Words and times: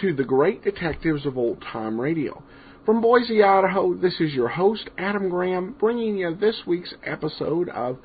To 0.00 0.12
the 0.12 0.24
Great 0.24 0.62
Detectives 0.62 1.24
of 1.24 1.38
Old 1.38 1.62
Time 1.72 2.00
Radio. 2.00 2.42
From 2.84 3.00
Boise, 3.00 3.42
Idaho, 3.42 3.94
this 3.94 4.20
is 4.20 4.34
your 4.34 4.48
host, 4.48 4.90
Adam 4.98 5.30
Graham, 5.30 5.74
bringing 5.80 6.18
you 6.18 6.34
this 6.34 6.56
week's 6.66 6.92
episode 7.02 7.70
of 7.70 7.96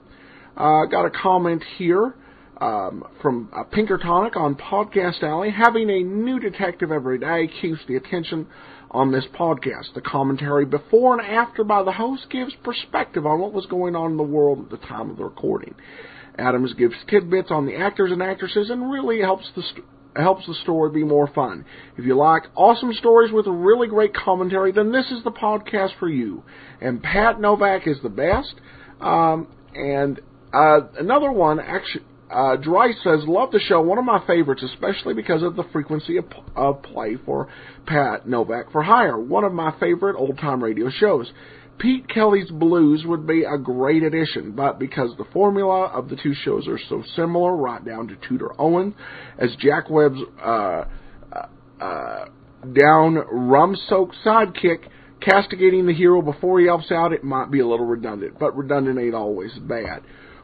Uh, 0.59 0.84
got 0.84 1.07
a 1.07 1.10
comment 1.10 1.65
here 1.79 2.15
um, 2.60 3.02
from 3.23 3.49
uh, 3.57 3.65
Pinkertonic 3.74 4.37
on 4.37 4.57
Podcast 4.57 5.23
Alley. 5.23 5.49
Having 5.49 5.88
a 5.88 6.02
new 6.02 6.38
detective 6.38 6.93
every 6.93 7.18
day 7.18 7.49
keeps 7.62 7.80
the 7.88 7.96
attention 7.96 8.46
on 8.90 9.10
this 9.10 9.24
podcast. 9.35 9.95
The 9.95 10.02
commentary 10.02 10.66
before 10.66 11.18
and 11.18 11.27
after 11.27 11.65
by 11.65 11.82
the 11.82 11.93
host 11.93 12.27
gives 12.29 12.52
perspective 12.62 13.24
on 13.24 13.40
what 13.40 13.55
was 13.55 13.65
going 13.65 13.96
on 13.96 14.10
in 14.10 14.16
the 14.18 14.23
world 14.23 14.66
at 14.66 14.71
the 14.71 14.87
time 14.87 15.09
of 15.09 15.16
the 15.16 15.24
recording. 15.24 15.74
Adams 16.38 16.74
gives 16.74 16.95
tidbits 17.09 17.51
on 17.51 17.65
the 17.65 17.74
actors 17.74 18.12
and 18.12 18.23
actresses 18.23 18.68
and 18.68 18.93
really 18.93 19.23
helps 19.23 19.51
the 19.57 19.62
st- 19.62 19.87
helps 20.16 20.46
the 20.46 20.54
story 20.62 20.90
be 20.90 21.04
more 21.04 21.26
fun. 21.26 21.65
If 21.96 22.04
you 22.04 22.16
like 22.16 22.45
awesome 22.54 22.93
stories 22.95 23.32
with 23.32 23.46
really 23.46 23.88
great 23.88 24.15
commentary, 24.15 24.73
then 24.73 24.93
this 24.93 25.10
is 25.10 25.24
the 25.24 25.30
podcast 25.30 25.98
for 25.98 26.09
you. 26.09 26.43
And 26.80 27.02
Pat 27.02 27.40
Novak 27.40 27.87
is 27.87 27.98
the 28.02 28.09
best. 28.09 28.54
Um, 29.01 29.48
and 29.74 30.21
uh, 30.52 30.80
another 30.98 31.32
one, 31.32 31.59
actually, 31.59 32.04
uh, 32.30 32.56
Dry 32.56 32.93
says, 33.02 33.21
love 33.26 33.51
the 33.51 33.60
show. 33.60 33.80
One 33.80 33.98
of 33.98 34.04
my 34.04 34.24
favorites, 34.26 34.62
especially 34.62 35.15
because 35.15 35.43
of 35.43 35.56
the 35.56 35.65
frequency 35.73 36.16
of, 36.16 36.24
of 36.56 36.82
play 36.82 37.16
for 37.24 37.49
Pat 37.87 38.26
Novak 38.26 38.73
for 38.73 38.82
Hire. 38.82 39.18
One 39.18 39.45
of 39.45 39.52
my 39.52 39.74
favorite 39.78 40.16
old 40.16 40.38
time 40.38 40.62
radio 40.62 40.90
shows. 40.90 41.30
Pete 41.79 42.09
Kelly's 42.09 42.51
Blues 42.51 43.05
would 43.07 43.27
be 43.27 43.45
a 43.45 43.59
great 43.59 44.03
addition, 44.03 44.53
but 44.53 44.79
because 44.79 45.11
the 45.19 45.25
formula 45.33 45.87
of 45.87 46.09
the 46.09 46.17
two 46.17 46.35
shows 46.35 46.67
are 46.69 46.79
so 46.89 47.03
similar, 47.17 47.57
right 47.57 47.85
down 47.85 48.09
to 48.09 48.17
Tudor 48.29 48.53
Owen, 48.59 48.95
as 49.39 49.51
Jack 49.59 49.91
Webb's 49.91 50.21
uh, 50.43 50.85
uh, 51.80 52.25
down 52.73 53.15
rum-soaked 53.30 54.15
sidekick, 54.25 54.89
castigating 55.21 55.87
the 55.87 55.95
hero 55.95 56.23
before 56.23 56.61
he 56.61 56.67
helps 56.67 56.91
out, 56.91 57.13
it 57.13 57.25
might 57.25 57.51
be 57.51 57.61
a 57.61 57.67
little 57.67 57.87
redundant, 57.87 58.39
but 58.39 58.57
redundant 58.57 58.99
ain't 58.99 59.15
always 59.15 59.52
bad. 59.61 60.02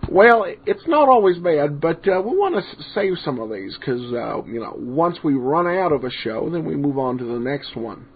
Well, 0.09 0.47
it's 0.67 0.87
not 0.87 1.09
always 1.09 1.39
bad, 1.39 1.81
but 1.81 2.07
uh, 2.09 2.21
we 2.23 2.37
want 2.37 2.57
to 2.57 2.83
save 2.95 3.15
some 3.25 3.39
of 3.39 3.51
these 3.51 3.77
because 3.79 4.01
uh, 4.13 4.43
you 4.45 4.59
know 4.59 4.75
once 4.77 5.19
we 5.23 5.35
run 5.35 5.67
out 5.67 5.93
of 5.93 6.05
a 6.05 6.11
show, 6.11 6.49
then 6.51 6.65
we 6.65 6.75
move 6.75 6.99
on 6.99 7.19
to 7.19 7.25
the 7.25 7.39
next 7.39 7.77
one. 7.77 8.07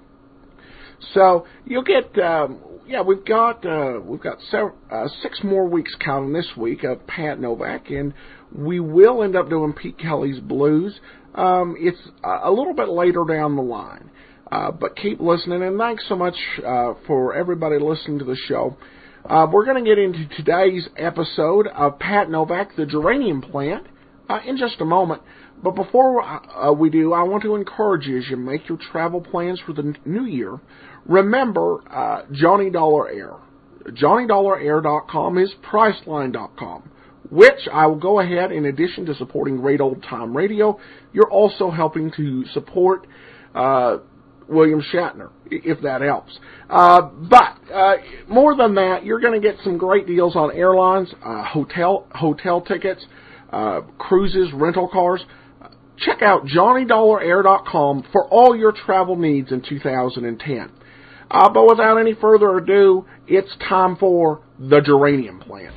So 1.12 1.46
you'll 1.66 1.82
get 1.82 2.18
um, 2.18 2.60
yeah, 2.86 3.02
we've 3.02 3.24
got 3.24 3.64
uh, 3.64 4.00
we've 4.04 4.20
got 4.20 4.38
several, 4.50 4.76
uh, 4.90 5.08
six 5.22 5.40
more 5.42 5.66
weeks 5.66 5.94
counting 6.04 6.32
this 6.32 6.48
week 6.56 6.84
of 6.84 7.06
Pat 7.06 7.40
Novak, 7.40 7.90
and 7.90 8.12
we 8.54 8.80
will 8.80 9.22
end 9.22 9.36
up 9.36 9.48
doing 9.48 9.72
Pete 9.72 9.98
Kelly's 9.98 10.40
Blues. 10.40 10.98
Um, 11.34 11.76
it's 11.78 11.98
a 12.22 12.50
little 12.50 12.74
bit 12.74 12.88
later 12.88 13.24
down 13.26 13.56
the 13.56 13.62
line, 13.62 14.10
uh, 14.52 14.70
but 14.70 14.96
keep 14.96 15.20
listening, 15.20 15.62
and 15.62 15.78
thanks 15.78 16.04
so 16.08 16.14
much 16.14 16.36
uh, 16.64 16.94
for 17.06 17.34
everybody 17.34 17.78
listening 17.78 18.18
to 18.18 18.24
the 18.24 18.36
show. 18.46 18.76
Uh, 19.28 19.46
we're 19.50 19.64
going 19.64 19.82
to 19.82 19.88
get 19.88 19.98
into 19.98 20.28
today's 20.36 20.86
episode 20.98 21.66
of 21.68 21.98
Pat 21.98 22.28
Novak, 22.28 22.76
the 22.76 22.84
Geranium 22.84 23.40
Plant, 23.40 23.86
uh, 24.28 24.40
in 24.46 24.58
just 24.58 24.80
a 24.80 24.84
moment. 24.84 25.22
But 25.64 25.74
before 25.74 26.22
uh, 26.22 26.72
we 26.72 26.90
do, 26.90 27.12
I 27.12 27.22
want 27.22 27.42
to 27.42 27.56
encourage 27.56 28.06
you 28.06 28.18
as 28.18 28.28
you 28.28 28.36
make 28.36 28.68
your 28.68 28.78
travel 28.78 29.20
plans 29.20 29.60
for 29.66 29.72
the 29.72 29.94
new 30.04 30.26
year 30.26 30.60
Remember 31.06 31.82
uh, 31.92 32.22
Johnny 32.32 32.70
Dollar 32.70 33.08
Air. 33.08 33.34
JohnnyDollarAir.com 33.86 35.38
is 35.38 35.54
Priceline.com, 35.62 36.90
which 37.30 37.68
I 37.70 37.86
will 37.86 37.98
go 37.98 38.20
ahead, 38.20 38.50
in 38.50 38.64
addition 38.64 39.04
to 39.06 39.14
supporting 39.14 39.58
Great 39.58 39.82
Old 39.82 40.02
Time 40.02 40.34
Radio, 40.34 40.80
you're 41.12 41.30
also 41.30 41.70
helping 41.70 42.10
to 42.12 42.46
support 42.54 43.06
uh, 43.54 43.98
William 44.48 44.82
Shatner, 44.92 45.30
if 45.50 45.82
that 45.82 46.00
helps. 46.00 46.38
Uh, 46.70 47.02
but 47.02 47.58
uh, 47.70 47.96
more 48.26 48.56
than 48.56 48.74
that, 48.76 49.04
you're 49.04 49.20
going 49.20 49.38
to 49.38 49.46
get 49.46 49.58
some 49.62 49.76
great 49.76 50.06
deals 50.06 50.34
on 50.34 50.50
airlines, 50.52 51.12
uh, 51.22 51.44
hotel 51.44 52.06
hotel 52.12 52.62
tickets, 52.62 53.04
uh, 53.52 53.82
cruises, 53.98 54.48
rental 54.54 54.88
cars. 54.88 55.22
Check 55.98 56.22
out 56.22 56.46
JohnnyDollarAir.com 56.46 58.06
for 58.12 58.26
all 58.28 58.56
your 58.56 58.72
travel 58.72 59.16
needs 59.16 59.52
in 59.52 59.62
2010. 59.62 60.72
Uh, 61.30 61.48
but 61.50 61.66
without 61.66 61.98
any 61.98 62.14
further 62.14 62.56
ado, 62.58 63.06
it's 63.26 63.50
time 63.68 63.96
for 63.96 64.42
the 64.58 64.80
geranium 64.80 65.40
plant. 65.40 65.74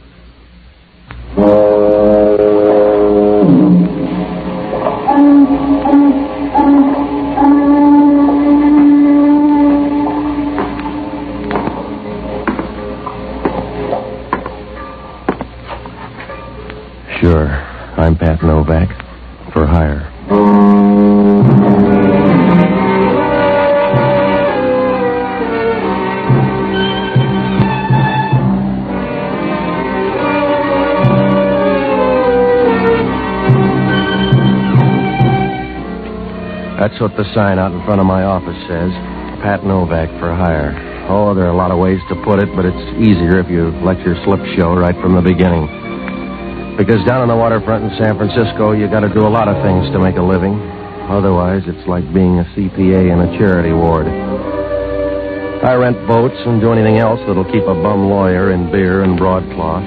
That's 36.97 37.13
what 37.13 37.25
the 37.29 37.29
sign 37.37 37.61
out 37.61 37.77
in 37.77 37.85
front 37.85 38.01
of 38.01 38.09
my 38.09 38.25
office 38.25 38.57
says. 38.65 38.89
Pat 39.45 39.61
Novak 39.61 40.09
for 40.17 40.33
hire. 40.33 40.73
Oh, 41.05 41.37
there 41.37 41.45
are 41.45 41.53
a 41.53 41.55
lot 41.55 41.69
of 41.69 41.77
ways 41.77 42.01
to 42.09 42.17
put 42.25 42.41
it, 42.41 42.49
but 42.57 42.65
it's 42.65 42.85
easier 42.97 43.37
if 43.37 43.45
you 43.53 43.69
let 43.85 44.01
your 44.01 44.17
slip 44.25 44.41
show 44.57 44.73
right 44.73 44.97
from 44.97 45.13
the 45.13 45.21
beginning. 45.21 45.69
Because 46.73 46.97
down 47.05 47.21
on 47.21 47.29
the 47.29 47.37
waterfront 47.37 47.85
in 47.85 47.93
San 48.01 48.17
Francisco, 48.17 48.73
you 48.73 48.89
got 48.89 49.05
to 49.05 49.13
do 49.13 49.21
a 49.21 49.29
lot 49.29 49.45
of 49.45 49.61
things 49.61 49.93
to 49.93 50.01
make 50.01 50.17
a 50.17 50.25
living. 50.25 50.57
Otherwise, 51.05 51.61
it's 51.69 51.85
like 51.85 52.01
being 52.17 52.41
a 52.41 52.45
CPA 52.57 53.13
in 53.13 53.17
a 53.21 53.29
charity 53.37 53.77
ward. 53.77 54.09
I 54.09 55.77
rent 55.77 56.01
boats 56.09 56.41
and 56.49 56.57
do 56.57 56.73
anything 56.73 56.97
else 56.97 57.21
that'll 57.29 57.45
keep 57.53 57.69
a 57.69 57.77
bum 57.77 58.09
lawyer 58.09 58.57
in 58.57 58.73
beer 58.73 59.05
and 59.05 59.13
broadcloth. 59.21 59.85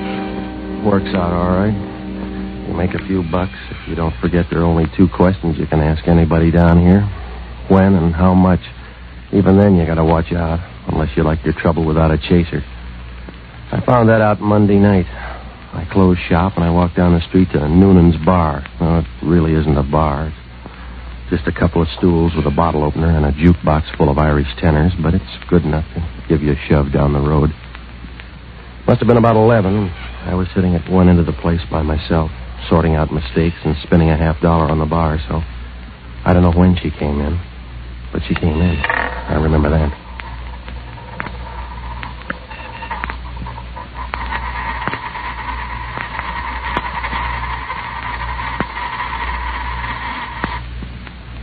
Works 0.87 1.11
out 1.19 1.35
all 1.35 1.59
right. 1.59 1.75
You 1.75 2.75
make 2.79 2.95
a 2.95 3.03
few 3.11 3.27
bucks 3.35 3.59
you 3.91 3.97
don't 3.97 4.15
forget 4.21 4.47
there 4.51 4.61
are 4.61 4.65
only 4.65 4.87
two 4.97 5.09
questions 5.09 5.59
you 5.59 5.67
can 5.67 5.81
ask 5.81 6.07
anybody 6.07 6.53
down 6.53 6.81
here. 6.81 7.03
When 7.69 7.95
and 7.95 8.15
how 8.15 8.35
much. 8.35 8.61
Even 9.33 9.59
then, 9.59 9.75
you 9.75 9.85
gotta 9.85 10.05
watch 10.05 10.33
out, 10.33 10.61
unless 10.87 11.17
you 11.17 11.25
like 11.25 11.45
your 11.45 11.55
trouble 11.55 11.85
without 11.85 12.11
a 12.11 12.19
chaser. 12.19 12.63
I 13.73 13.83
found 13.85 14.09
that 14.09 14.21
out 14.21 14.41
Monday 14.41 14.79
night. 14.79 15.07
I 15.07 15.87
closed 15.93 16.21
shop 16.29 16.55
and 16.57 16.65
I 16.65 16.71
walked 16.71 16.97
down 16.97 17.15
the 17.15 17.27
street 17.29 17.51
to 17.53 17.69
Noonan's 17.69 18.17
bar. 18.25 18.65
No, 18.81 18.99
it 18.99 19.07
really 19.23 19.55
isn't 19.55 19.77
a 19.77 19.83
bar. 19.83 20.33
It's 21.23 21.31
just 21.31 21.47
a 21.47 21.53
couple 21.53 21.83
of 21.83 21.89
stools 21.99 22.33
with 22.35 22.47
a 22.47 22.51
bottle 22.51 22.83
opener 22.83 23.11
and 23.11 23.27
a 23.27 23.33
jukebox 23.33 23.97
full 23.97 24.11
of 24.11 24.19
Irish 24.19 24.49
tenors, 24.59 24.93
but 25.03 25.15
it's 25.15 25.45
good 25.49 25.65
enough 25.65 25.87
to 25.95 26.03
give 26.29 26.43
you 26.43 26.53
a 26.53 26.61
shove 26.69 26.93
down 26.93 27.13
the 27.13 27.21
road. 27.21 27.51
Must 28.87 28.99
have 28.99 29.07
been 29.07 29.17
about 29.17 29.37
11. 29.37 29.89
I 30.27 30.35
was 30.35 30.49
sitting 30.55 30.75
at 30.75 30.91
one 30.91 31.09
end 31.09 31.21
of 31.21 31.27
the 31.27 31.33
place 31.33 31.61
by 31.71 31.83
myself, 31.83 32.31
sorting 32.69 32.95
out 32.95 33.13
mistakes 33.13 33.57
and 33.65 33.77
spending 33.83 34.11
a 34.11 34.17
half 34.17 34.41
dollar 34.41 34.71
on 34.71 34.79
the 34.79 34.87
bar, 34.87 35.19
so 35.29 35.43
I 36.25 36.33
don't 36.33 36.43
know 36.43 36.53
when 36.53 36.77
she 36.77 36.91
came 36.91 37.21
in, 37.21 37.41
but 38.13 38.23
she 38.29 38.35
came 38.35 38.61
in. 38.61 38.77
I 38.77 39.35
remember 39.35 39.71
that. 39.71 40.11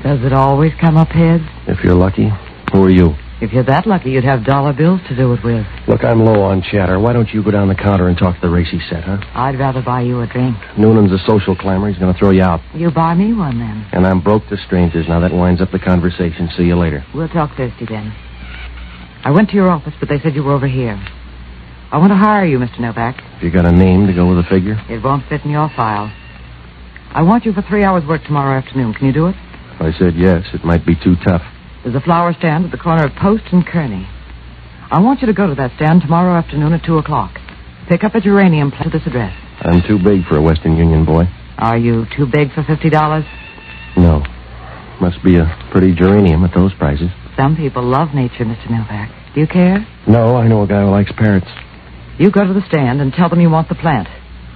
Does 0.03 0.23
it 0.23 0.31
always 0.31 0.71
come 0.79 0.95
up 0.95 1.09
heads? 1.09 1.43
If 1.67 1.83
you're 1.83 1.93
lucky. 1.93 2.29
Who 2.71 2.83
are 2.83 2.89
you? 2.89 3.26
If 3.39 3.53
you're 3.53 3.65
that 3.65 3.85
lucky, 3.85 4.09
you'd 4.09 4.23
have 4.23 4.43
dollar 4.43 4.73
bills 4.73 4.99
to 5.09 5.15
do 5.15 5.31
it 5.33 5.43
with. 5.43 5.65
Look, 5.87 6.03
I'm 6.03 6.25
low 6.25 6.41
on 6.41 6.63
chatter. 6.63 6.97
Why 6.99 7.13
don't 7.13 7.29
you 7.29 7.43
go 7.43 7.51
down 7.51 7.67
the 7.67 7.75
counter 7.75 8.07
and 8.07 8.17
talk 8.17 8.33
to 8.33 8.41
the 8.41 8.49
racy 8.49 8.81
set, 8.89 9.03
huh? 9.03 9.21
I'd 9.35 9.59
rather 9.59 9.83
buy 9.83 10.01
you 10.01 10.21
a 10.21 10.27
drink. 10.27 10.57
Noonan's 10.75 11.11
a 11.11 11.21
social 11.27 11.55
climber. 11.55 11.87
He's 11.87 11.99
going 11.99 12.11
to 12.11 12.17
throw 12.17 12.31
you 12.31 12.41
out. 12.41 12.61
You 12.73 12.89
buy 12.89 13.13
me 13.13 13.33
one 13.33 13.59
then. 13.59 13.85
And 13.93 14.07
I'm 14.07 14.21
broke 14.21 14.47
to 14.49 14.57
strangers. 14.65 15.05
Now 15.07 15.19
that 15.19 15.31
winds 15.31 15.61
up 15.61 15.69
the 15.71 15.77
conversation. 15.77 16.49
See 16.57 16.63
you 16.63 16.77
later. 16.77 17.05
We'll 17.13 17.29
talk 17.29 17.55
Thursday 17.55 17.85
then. 17.85 18.11
I 19.23 19.29
went 19.29 19.49
to 19.49 19.55
your 19.55 19.69
office, 19.69 19.93
but 19.99 20.09
they 20.09 20.17
said 20.23 20.33
you 20.33 20.41
were 20.41 20.53
over 20.53 20.67
here. 20.67 20.97
I 21.91 21.99
want 21.99 22.09
to 22.09 22.17
hire 22.17 22.45
you, 22.45 22.57
Mr. 22.57 22.79
Novak. 22.79 23.21
If 23.37 23.43
you 23.43 23.51
got 23.51 23.67
a 23.67 23.71
name 23.71 24.07
to 24.07 24.13
go 24.13 24.27
with 24.27 24.37
the 24.37 24.49
figure? 24.49 24.81
It 24.89 25.03
won't 25.03 25.29
fit 25.29 25.45
in 25.45 25.51
your 25.51 25.69
file. 25.75 26.11
I 27.13 27.21
want 27.21 27.45
you 27.45 27.53
for 27.53 27.61
three 27.61 27.83
hours' 27.83 28.03
work 28.05 28.23
tomorrow 28.23 28.57
afternoon. 28.57 28.95
Can 28.95 29.05
you 29.05 29.13
do 29.13 29.27
it? 29.27 29.35
I 29.79 29.91
said 29.99 30.15
yes, 30.17 30.43
it 30.53 30.65
might 30.65 30.85
be 30.85 30.95
too 30.95 31.15
tough. 31.23 31.43
There's 31.83 31.95
a 31.95 32.01
flower 32.01 32.33
stand 32.37 32.65
at 32.65 32.71
the 32.71 32.77
corner 32.77 33.05
of 33.05 33.13
Post 33.15 33.43
and 33.51 33.65
Kearny. 33.65 34.05
I 34.91 34.99
want 34.99 35.21
you 35.21 35.27
to 35.27 35.33
go 35.33 35.47
to 35.47 35.55
that 35.55 35.75
stand 35.75 36.01
tomorrow 36.01 36.35
afternoon 36.35 36.73
at 36.73 36.83
2 36.85 36.97
o'clock. 36.97 37.31
Pick 37.89 38.03
up 38.03 38.15
a 38.15 38.21
geranium 38.21 38.71
plant 38.71 38.87
at 38.87 38.99
this 38.99 39.07
address. 39.07 39.33
I'm 39.61 39.81
too 39.87 39.97
big 39.97 40.25
for 40.25 40.37
a 40.37 40.41
Western 40.41 40.77
Union 40.77 41.05
boy. 41.05 41.23
Are 41.57 41.77
you 41.77 42.05
too 42.15 42.25
big 42.25 42.53
for 42.53 42.63
$50? 42.63 43.97
No. 43.97 44.23
Must 45.01 45.23
be 45.23 45.37
a 45.37 45.45
pretty 45.71 45.93
geranium 45.93 46.43
at 46.43 46.53
those 46.53 46.73
prices. 46.75 47.09
Some 47.35 47.55
people 47.55 47.83
love 47.83 48.13
nature, 48.13 48.45
Mr. 48.45 48.69
Novak. 48.69 49.09
Do 49.33 49.41
you 49.41 49.47
care? 49.47 49.85
No, 50.07 50.35
I 50.35 50.47
know 50.47 50.63
a 50.63 50.67
guy 50.67 50.81
who 50.81 50.89
likes 50.89 51.11
parrots. 51.11 51.47
You 52.17 52.31
go 52.31 52.45
to 52.45 52.53
the 52.53 52.65
stand 52.67 52.99
and 53.01 53.13
tell 53.13 53.29
them 53.29 53.39
you 53.39 53.49
want 53.49 53.69
the 53.69 53.75
plant. 53.75 54.07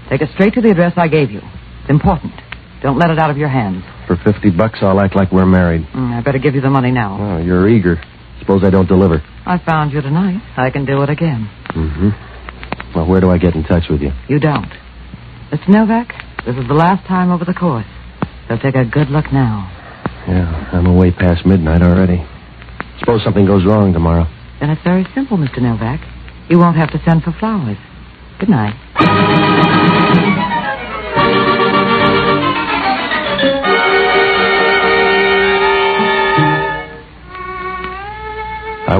Take 0.10 0.22
it 0.22 0.30
straight 0.34 0.54
to 0.56 0.62
the 0.62 0.72
address 0.72 0.94
I 0.98 1.08
gave 1.08 1.30
you. 1.32 1.42
It's 1.82 1.90
important. 1.90 2.34
Don't 2.82 2.98
let 2.98 3.12
it 3.12 3.20
out 3.20 3.30
of 3.30 3.38
your 3.38 3.50
hands. 3.50 3.84
For 4.12 4.18
50 4.34 4.50
bucks, 4.58 4.80
I'll 4.82 5.00
act 5.00 5.16
like 5.16 5.32
we're 5.32 5.46
married. 5.46 5.84
Mm, 5.96 6.12
I 6.12 6.22
better 6.22 6.38
give 6.38 6.54
you 6.54 6.60
the 6.60 6.70
money 6.70 6.92
now. 6.92 7.18
Oh, 7.18 7.38
you're 7.38 7.70
eager. 7.70 7.96
Suppose 8.40 8.62
I 8.62 8.70
don't 8.70 8.88
deliver. 8.88 9.24
I 9.46 9.58
found 9.58 9.94
you 9.94 10.02
tonight. 10.02 10.42
I 10.58 10.70
can 10.70 10.84
do 10.84 11.02
it 11.02 11.10
again. 11.10 11.50
Mm-hmm. 11.70 12.94
Well, 12.94 13.08
where 13.08 13.22
do 13.22 13.30
I 13.30 13.38
get 13.38 13.56
in 13.56 13.64
touch 13.64 13.84
with 13.90 14.02
you? 14.02 14.12
You 14.28 14.38
don't. 14.38 14.68
Mr. 15.50 15.70
Novak, 15.70 16.10
this 16.46 16.58
is 16.58 16.68
the 16.68 16.74
last 16.74 17.08
time 17.08 17.32
over 17.32 17.46
the 17.46 17.54
course. 17.54 17.86
So 18.50 18.58
take 18.58 18.76
a 18.76 18.84
good 18.84 19.08
look 19.08 19.32
now. 19.32 19.72
Yeah, 20.28 20.44
I'm 20.74 20.88
away 20.88 21.12
past 21.12 21.46
midnight 21.46 21.82
already. 21.82 22.20
Suppose 23.00 23.24
something 23.24 23.46
goes 23.46 23.66
wrong 23.66 23.94
tomorrow. 23.94 24.26
Then 24.60 24.72
it's 24.72 24.84
very 24.84 25.08
simple, 25.16 25.38
Mr. 25.38 25.62
Novak. 25.62 26.02
You 26.50 26.60
won't 26.60 26.76
have 26.76 26.92
to 26.92 27.02
send 27.08 27.24
for 27.24 27.32
flowers. 27.40 27.78
Good 28.42 28.50
night. 28.50 28.76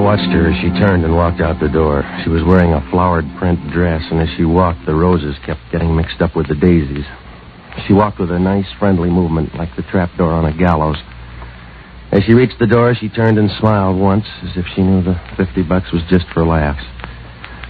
Watched 0.02 0.34
her 0.34 0.50
as 0.50 0.60
she 0.60 0.70
turned 0.82 1.06
and 1.06 1.16
walked 1.16 1.40
out 1.42 1.62
the 1.62 1.70
door. 1.70 2.02
She 2.24 2.30
was 2.30 2.44
wearing 2.44 2.74
a 2.74 2.82
flowered 2.90 3.24
print 3.38 3.72
dress, 3.72 4.02
and 4.10 4.20
as 4.20 4.28
she 4.36 4.44
walked, 4.44 4.84
the 4.86 4.96
roses 4.96 5.38
kept 5.46 5.62
getting 5.72 5.96
mixed 5.96 6.22
up 6.22 6.36
with 6.36 6.48
the 6.50 6.56
daisies. 6.56 7.06
She 7.86 7.94
walked 7.94 8.20
with 8.20 8.32
a 8.32 8.40
nice, 8.40 8.66
friendly 8.80 9.12
movement, 9.12 9.56
like 9.56 9.70
the 9.76 9.84
trapdoor 9.84 10.34
on 10.34 10.46
a 10.46 10.58
gallows. 10.58 10.98
As 12.12 12.24
she 12.26 12.34
reached 12.34 12.58
the 12.60 12.66
door, 12.66 12.96
she 12.96 13.10
turned 13.10 13.38
and 13.38 13.50
smiled 13.60 13.96
once, 14.02 14.26
as 14.42 14.58
if 14.58 14.66
she 14.76 14.82
knew 14.82 15.04
the 15.04 15.22
50 15.38 15.62
bucks 15.64 15.94
was 15.94 16.02
just 16.10 16.26
for 16.34 16.44
laughs. 16.44 16.84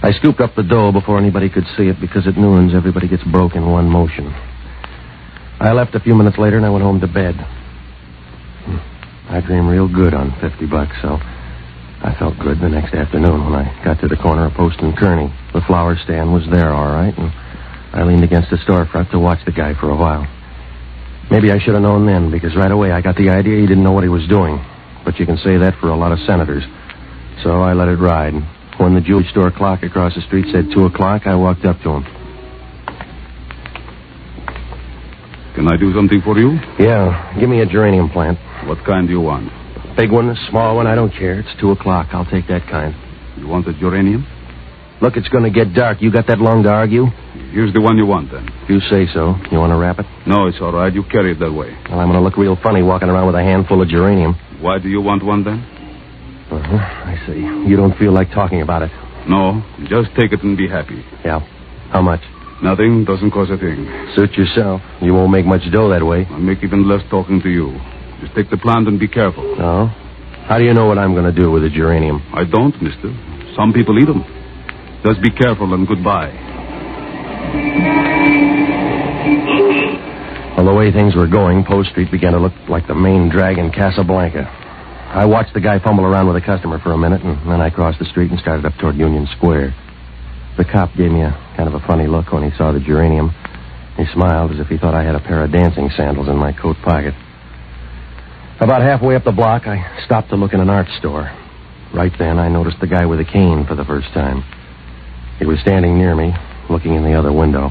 I 0.02 0.10
scooped 0.12 0.40
up 0.40 0.56
the 0.56 0.64
dough 0.64 0.90
before 0.90 1.18
anybody 1.18 1.50
could 1.50 1.66
see 1.76 1.86
it, 1.86 2.00
because 2.00 2.26
at 2.26 2.38
Noonan's, 2.38 2.74
everybody 2.74 3.08
gets 3.08 3.22
broke 3.24 3.54
in 3.54 3.70
one 3.70 3.88
motion. 3.90 4.32
I 5.60 5.72
left 5.72 5.94
a 5.94 6.00
few 6.00 6.14
minutes 6.14 6.38
later, 6.38 6.56
and 6.56 6.64
I 6.64 6.70
went 6.70 6.82
home 6.82 6.98
to 7.00 7.06
bed. 7.06 7.36
Hmm. 7.36 8.78
I 9.28 9.40
dreamed 9.46 9.68
real 9.68 9.86
good 9.86 10.14
on 10.14 10.34
50 10.40 10.66
bucks, 10.66 10.96
so 11.02 11.20
I 12.04 12.14
felt 12.18 12.36
good 12.40 12.58
the 12.58 12.68
next 12.68 12.94
afternoon 12.94 13.44
when 13.44 13.54
I 13.54 13.84
got 13.84 14.00
to 14.00 14.08
the 14.08 14.16
corner 14.16 14.46
of 14.46 14.54
Post 14.54 14.80
and 14.80 14.92
Kearny. 14.96 15.32
The 15.52 15.60
flower 15.62 15.96
stand 16.02 16.32
was 16.32 16.42
there, 16.50 16.72
all 16.72 16.90
right, 16.90 17.16
and 17.16 17.30
I 17.94 18.02
leaned 18.02 18.24
against 18.24 18.50
the 18.50 18.56
storefront 18.56 19.12
to 19.12 19.20
watch 19.20 19.38
the 19.46 19.52
guy 19.52 19.74
for 19.78 19.90
a 19.90 19.96
while. 19.96 20.26
Maybe 21.30 21.52
I 21.52 21.58
should 21.60 21.74
have 21.74 21.82
known 21.82 22.04
then, 22.04 22.32
because 22.32 22.56
right 22.56 22.72
away 22.72 22.90
I 22.90 23.00
got 23.00 23.14
the 23.16 23.30
idea 23.30 23.60
he 23.60 23.66
didn't 23.66 23.84
know 23.84 23.92
what 23.92 24.02
he 24.02 24.08
was 24.08 24.26
doing. 24.26 24.58
But 25.04 25.18
you 25.20 25.26
can 25.26 25.36
say 25.38 25.58
that 25.58 25.78
for 25.80 25.90
a 25.90 25.96
lot 25.96 26.10
of 26.10 26.18
senators. 26.26 26.64
So 27.44 27.62
I 27.62 27.72
let 27.72 27.88
it 27.88 27.96
ride. 27.96 28.34
When 28.78 28.94
the 28.94 29.00
jewelry 29.00 29.28
store 29.30 29.52
clock 29.52 29.84
across 29.84 30.14
the 30.16 30.22
street 30.22 30.46
said 30.50 30.72
2 30.74 30.86
o'clock, 30.86 31.26
I 31.26 31.36
walked 31.36 31.64
up 31.64 31.80
to 31.82 31.90
him. 31.90 32.04
Can 35.54 35.68
I 35.68 35.76
do 35.76 35.94
something 35.94 36.20
for 36.22 36.36
you? 36.36 36.58
Yeah, 36.80 37.38
give 37.38 37.48
me 37.48 37.60
a 37.60 37.66
geranium 37.66 38.10
plant. 38.10 38.38
What 38.66 38.84
kind 38.84 39.06
do 39.06 39.12
you 39.12 39.20
want? 39.20 39.61
Big 39.96 40.10
one, 40.10 40.28
a 40.30 40.36
small 40.50 40.76
one, 40.76 40.86
I 40.86 40.94
don't 40.94 41.12
care. 41.12 41.40
It's 41.40 41.60
2 41.60 41.70
o'clock. 41.70 42.08
I'll 42.12 42.24
take 42.24 42.48
that 42.48 42.66
kind. 42.70 42.94
You 43.36 43.46
want 43.46 43.66
the 43.66 43.72
geranium? 43.74 44.26
Look, 45.02 45.16
it's 45.16 45.28
going 45.28 45.44
to 45.44 45.50
get 45.50 45.74
dark. 45.74 46.00
You 46.00 46.10
got 46.12 46.26
that 46.28 46.38
long 46.38 46.62
to 46.62 46.70
argue? 46.70 47.06
Here's 47.50 47.72
the 47.72 47.80
one 47.80 47.98
you 47.98 48.06
want, 48.06 48.30
then. 48.30 48.48
If 48.62 48.70
you 48.70 48.80
say 48.80 49.06
so. 49.12 49.34
You 49.50 49.58
want 49.58 49.72
to 49.72 49.76
wrap 49.76 49.98
it? 49.98 50.06
No, 50.26 50.46
it's 50.46 50.58
all 50.60 50.72
right. 50.72 50.92
You 50.92 51.02
carry 51.04 51.32
it 51.32 51.40
that 51.40 51.52
way. 51.52 51.76
Well, 51.90 52.00
I'm 52.00 52.08
going 52.08 52.18
to 52.18 52.24
look 52.24 52.36
real 52.36 52.56
funny 52.62 52.82
walking 52.82 53.08
around 53.10 53.26
with 53.26 53.34
a 53.34 53.42
handful 53.42 53.82
of 53.82 53.88
geranium. 53.88 54.34
Why 54.60 54.78
do 54.78 54.88
you 54.88 55.02
want 55.02 55.24
one, 55.24 55.44
then? 55.44 55.58
Uh-huh. 56.50 56.76
I 56.76 57.18
see. 57.26 57.40
You 57.68 57.76
don't 57.76 57.96
feel 57.98 58.12
like 58.12 58.30
talking 58.30 58.62
about 58.62 58.82
it. 58.82 58.90
No, 59.28 59.62
just 59.88 60.14
take 60.18 60.32
it 60.32 60.42
and 60.42 60.56
be 60.56 60.68
happy. 60.68 61.04
Yeah. 61.24 61.40
How 61.90 62.00
much? 62.00 62.20
Nothing 62.62 63.04
doesn't 63.04 63.32
cost 63.32 63.50
a 63.50 63.58
thing. 63.58 63.84
Suit 64.14 64.32
yourself. 64.34 64.80
You 65.00 65.14
won't 65.14 65.32
make 65.32 65.44
much 65.44 65.62
dough 65.72 65.90
that 65.90 66.04
way. 66.04 66.26
I'll 66.30 66.38
make 66.38 66.62
even 66.62 66.88
less 66.88 67.02
talking 67.10 67.42
to 67.42 67.50
you. 67.50 67.74
Just 68.22 68.34
take 68.36 68.50
the 68.50 68.56
plant 68.56 68.86
and 68.86 69.00
be 69.00 69.08
careful. 69.08 69.42
No? 69.58 69.90
How 70.46 70.56
do 70.58 70.64
you 70.64 70.72
know 70.74 70.86
what 70.86 70.96
I'm 70.96 71.12
going 71.12 71.26
to 71.26 71.34
do 71.34 71.50
with 71.50 71.62
the 71.62 71.70
geranium? 71.70 72.22
I 72.32 72.44
don't, 72.44 72.74
mister. 72.80 73.10
Some 73.58 73.74
people 73.74 73.98
eat 73.98 74.06
them. 74.06 74.22
Just 75.04 75.20
be 75.20 75.30
careful 75.34 75.74
and 75.74 75.86
goodbye. 75.86 76.30
Well, 80.56 80.66
the 80.66 80.74
way 80.74 80.92
things 80.92 81.16
were 81.16 81.26
going, 81.26 81.64
Post 81.64 81.90
Street 81.90 82.12
began 82.12 82.32
to 82.32 82.38
look 82.38 82.52
like 82.68 82.86
the 82.86 82.94
main 82.94 83.28
drag 83.28 83.58
in 83.58 83.72
Casablanca. 83.72 84.46
I 84.46 85.26
watched 85.26 85.54
the 85.54 85.60
guy 85.60 85.80
fumble 85.82 86.04
around 86.04 86.28
with 86.28 86.36
a 86.36 86.46
customer 86.46 86.78
for 86.78 86.92
a 86.92 86.98
minute, 86.98 87.22
and 87.22 87.50
then 87.50 87.60
I 87.60 87.70
crossed 87.70 87.98
the 87.98 88.06
street 88.06 88.30
and 88.30 88.38
started 88.38 88.64
up 88.64 88.74
toward 88.78 88.96
Union 88.96 89.26
Square. 89.36 89.74
The 90.56 90.64
cop 90.64 90.94
gave 90.94 91.10
me 91.10 91.22
a 91.22 91.32
kind 91.56 91.68
of 91.68 91.74
a 91.74 91.84
funny 91.86 92.06
look 92.06 92.30
when 92.32 92.48
he 92.48 92.56
saw 92.56 92.70
the 92.70 92.80
geranium. 92.80 93.34
He 93.96 94.04
smiled 94.14 94.52
as 94.52 94.60
if 94.60 94.68
he 94.68 94.78
thought 94.78 94.94
I 94.94 95.02
had 95.02 95.16
a 95.16 95.20
pair 95.20 95.42
of 95.42 95.50
dancing 95.50 95.90
sandals 95.96 96.28
in 96.28 96.36
my 96.36 96.52
coat 96.52 96.76
pocket. 96.84 97.14
About 98.62 98.82
halfway 98.82 99.16
up 99.16 99.24
the 99.24 99.32
block, 99.32 99.66
I 99.66 99.82
stopped 100.06 100.30
to 100.30 100.36
look 100.36 100.52
in 100.52 100.60
an 100.60 100.70
art 100.70 100.86
store. 101.00 101.28
Right 101.92 102.12
then, 102.16 102.38
I 102.38 102.46
noticed 102.48 102.78
the 102.80 102.86
guy 102.86 103.06
with 103.06 103.18
the 103.18 103.24
cane 103.24 103.66
for 103.66 103.74
the 103.74 103.84
first 103.84 104.06
time. 104.14 104.44
He 105.40 105.46
was 105.46 105.58
standing 105.58 105.98
near 105.98 106.14
me, 106.14 106.32
looking 106.70 106.94
in 106.94 107.02
the 107.02 107.18
other 107.18 107.32
window. 107.32 107.70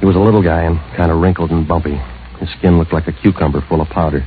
He 0.00 0.06
was 0.06 0.16
a 0.16 0.18
little 0.18 0.42
guy 0.42 0.64
and 0.64 0.80
kind 0.96 1.12
of 1.12 1.20
wrinkled 1.20 1.52
and 1.52 1.68
bumpy. 1.68 1.94
His 2.40 2.50
skin 2.58 2.78
looked 2.78 2.92
like 2.92 3.06
a 3.06 3.12
cucumber 3.12 3.60
full 3.68 3.80
of 3.80 3.86
powder. 3.90 4.26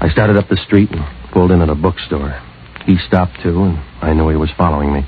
I 0.00 0.08
started 0.08 0.38
up 0.38 0.48
the 0.48 0.56
street 0.64 0.90
and 0.90 1.04
pulled 1.30 1.50
in 1.50 1.60
at 1.60 1.68
a 1.68 1.74
bookstore. 1.74 2.32
He 2.86 2.96
stopped 3.06 3.42
too, 3.42 3.64
and 3.64 3.78
I 4.00 4.14
knew 4.14 4.30
he 4.30 4.36
was 4.36 4.50
following 4.56 4.94
me. 4.94 5.04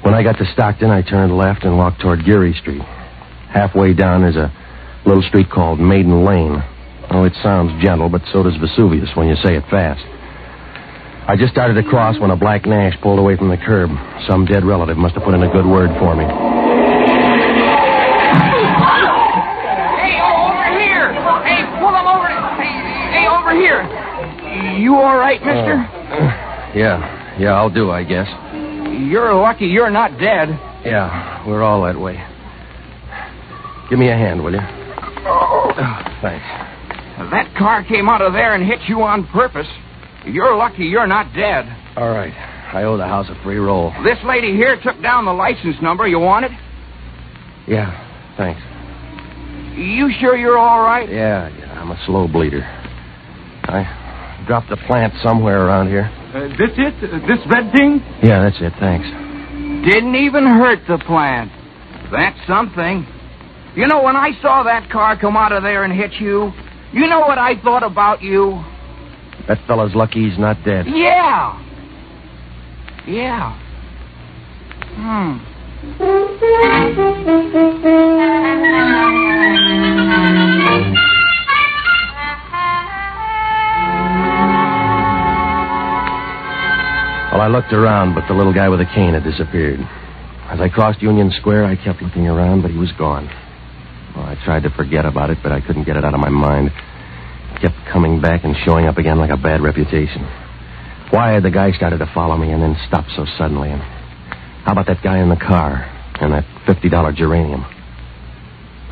When 0.00 0.14
I 0.14 0.22
got 0.22 0.38
to 0.38 0.50
Stockton, 0.54 0.90
I 0.90 1.02
turned 1.02 1.36
left 1.36 1.64
and 1.64 1.76
walked 1.76 2.00
toward 2.00 2.24
Geary 2.24 2.54
Street. 2.62 2.80
Halfway 3.52 3.92
down 3.92 4.24
is 4.24 4.36
a 4.36 4.50
little 5.04 5.22
street 5.28 5.50
called 5.50 5.78
Maiden 5.78 6.24
Lane. 6.24 6.64
Oh, 7.12 7.24
it 7.24 7.34
sounds 7.42 7.72
gentle, 7.82 8.08
but 8.08 8.22
so 8.32 8.42
does 8.42 8.56
Vesuvius 8.56 9.10
when 9.16 9.26
you 9.28 9.34
say 9.42 9.56
it 9.56 9.64
fast. 9.68 10.00
I 11.26 11.36
just 11.36 11.52
started 11.52 11.74
to 11.74 11.82
cross 11.88 12.18
when 12.18 12.30
a 12.30 12.36
black 12.36 12.66
Nash 12.66 12.94
pulled 13.02 13.18
away 13.18 13.36
from 13.36 13.48
the 13.48 13.56
curb. 13.56 13.90
Some 14.28 14.46
dead 14.46 14.64
relative 14.64 14.96
must 14.96 15.14
have 15.14 15.24
put 15.24 15.34
in 15.34 15.42
a 15.42 15.50
good 15.50 15.66
word 15.66 15.90
for 15.98 16.14
me. 16.14 16.24
Hey, 16.24 16.30
over 20.22 20.64
here! 20.78 21.12
Hey, 21.42 21.66
pull 21.82 21.90
him 21.90 22.06
over! 22.06 22.30
Hey, 22.62 22.74
hey, 23.10 23.26
over 23.26 23.52
here! 23.58 23.82
You 24.78 24.94
all 24.94 25.16
right, 25.16 25.40
mister? 25.40 25.74
Uh, 25.74 26.72
yeah, 26.74 27.36
yeah, 27.38 27.54
I'll 27.54 27.70
do, 27.70 27.90
I 27.90 28.04
guess. 28.04 28.28
You're 29.10 29.34
lucky 29.34 29.66
you're 29.66 29.90
not 29.90 30.18
dead. 30.18 30.48
Yeah, 30.84 31.44
we're 31.46 31.62
all 31.62 31.82
that 31.84 31.98
way. 31.98 32.22
Give 33.88 33.98
me 33.98 34.08
a 34.08 34.16
hand, 34.16 34.42
will 34.42 34.52
you? 34.52 34.60
Oh, 34.62 35.72
thanks. 36.22 36.69
That 37.28 37.54
car 37.58 37.84
came 37.84 38.08
out 38.08 38.22
of 38.22 38.32
there 38.32 38.54
and 38.54 38.64
hit 38.64 38.80
you 38.88 39.02
on 39.02 39.26
purpose. 39.28 39.68
You're 40.24 40.56
lucky 40.56 40.84
you're 40.84 41.06
not 41.06 41.34
dead. 41.34 41.66
All 41.96 42.10
right. 42.10 42.32
I 42.72 42.84
owe 42.84 42.96
the 42.96 43.06
house 43.06 43.26
a 43.28 43.42
free 43.42 43.58
roll. 43.58 43.92
This 44.04 44.18
lady 44.24 44.52
here 44.52 44.78
took 44.82 45.02
down 45.02 45.24
the 45.24 45.32
license 45.32 45.76
number. 45.82 46.06
You 46.06 46.20
want 46.20 46.44
it? 46.46 46.52
Yeah, 47.66 47.90
thanks. 48.36 48.60
You 49.76 50.10
sure 50.20 50.36
you're 50.36 50.58
all 50.58 50.82
right? 50.82 51.08
Yeah, 51.08 51.48
yeah, 51.48 51.80
I'm 51.80 51.90
a 51.90 52.00
slow 52.06 52.28
bleeder. 52.28 52.62
I 53.64 54.44
dropped 54.46 54.70
a 54.70 54.76
plant 54.86 55.14
somewhere 55.22 55.66
around 55.66 55.88
here. 55.88 56.10
Uh, 56.34 56.48
this 56.56 56.70
it? 56.76 56.94
Uh, 57.02 57.18
this 57.26 57.38
red 57.52 57.72
thing? 57.72 58.00
Yeah, 58.22 58.42
that's 58.42 58.56
it, 58.60 58.72
thanks. 58.78 59.06
Didn't 59.90 60.14
even 60.14 60.44
hurt 60.44 60.80
the 60.88 60.98
plant. 61.06 61.50
That's 62.12 62.38
something. 62.46 63.06
You 63.74 63.86
know, 63.86 64.02
when 64.02 64.16
I 64.16 64.30
saw 64.42 64.62
that 64.64 64.90
car 64.90 65.18
come 65.18 65.36
out 65.36 65.52
of 65.52 65.62
there 65.62 65.84
and 65.84 65.92
hit 65.92 66.12
you, 66.20 66.52
You 66.92 67.06
know 67.06 67.20
what 67.20 67.38
I 67.38 67.60
thought 67.62 67.82
about 67.84 68.22
you? 68.22 68.64
That 69.48 69.58
fella's 69.66 69.94
lucky 69.94 70.28
he's 70.28 70.38
not 70.38 70.64
dead. 70.64 70.86
Yeah. 70.88 71.56
Yeah. 73.06 73.58
Hmm. 74.96 75.38
Well, 87.32 87.40
I 87.40 87.46
looked 87.46 87.72
around, 87.72 88.14
but 88.14 88.26
the 88.26 88.34
little 88.34 88.52
guy 88.52 88.68
with 88.68 88.80
the 88.80 88.86
cane 88.86 89.14
had 89.14 89.22
disappeared. 89.22 89.78
As 90.50 90.60
I 90.60 90.68
crossed 90.68 91.00
Union 91.00 91.30
Square, 91.30 91.64
I 91.64 91.76
kept 91.76 92.02
looking 92.02 92.26
around, 92.26 92.62
but 92.62 92.72
he 92.72 92.76
was 92.76 92.90
gone. 92.98 93.30
Well, 94.16 94.26
I 94.26 94.36
tried 94.44 94.64
to 94.64 94.70
forget 94.70 95.06
about 95.06 95.30
it, 95.30 95.38
but 95.42 95.52
I 95.52 95.60
couldn't 95.60 95.84
get 95.84 95.96
it 95.96 96.04
out 96.04 96.14
of 96.14 96.20
my 96.20 96.28
mind. 96.28 96.68
It 97.54 97.60
kept 97.62 97.76
coming 97.92 98.20
back 98.20 98.44
and 98.44 98.54
showing 98.64 98.86
up 98.86 98.98
again 98.98 99.18
like 99.18 99.30
a 99.30 99.36
bad 99.36 99.60
reputation. 99.62 100.22
Why 101.10 101.32
had 101.32 101.42
the 101.42 101.50
guy 101.50 101.72
started 101.72 101.98
to 101.98 102.10
follow 102.14 102.36
me 102.36 102.52
and 102.52 102.62
then 102.62 102.76
stopped 102.86 103.10
so 103.16 103.26
suddenly? 103.36 103.70
And 103.70 103.82
how 104.64 104.72
about 104.72 104.86
that 104.86 105.02
guy 105.02 105.18
in 105.18 105.28
the 105.28 105.36
car 105.36 105.84
and 106.20 106.32
that 106.32 106.44
$50 106.66 107.16
geranium? 107.16 107.64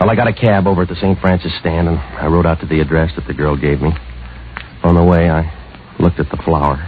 Well, 0.00 0.10
I 0.10 0.14
got 0.14 0.28
a 0.28 0.32
cab 0.32 0.66
over 0.66 0.82
at 0.82 0.88
the 0.88 0.94
St. 0.94 1.18
Francis 1.20 1.52
stand, 1.58 1.88
and 1.88 1.98
I 1.98 2.26
rode 2.26 2.46
out 2.46 2.60
to 2.60 2.66
the 2.66 2.80
address 2.80 3.10
that 3.16 3.26
the 3.26 3.34
girl 3.34 3.56
gave 3.56 3.80
me. 3.80 3.90
On 4.84 4.94
the 4.94 5.02
way, 5.02 5.28
I 5.28 5.50
looked 5.98 6.20
at 6.20 6.30
the 6.30 6.40
flower. 6.44 6.78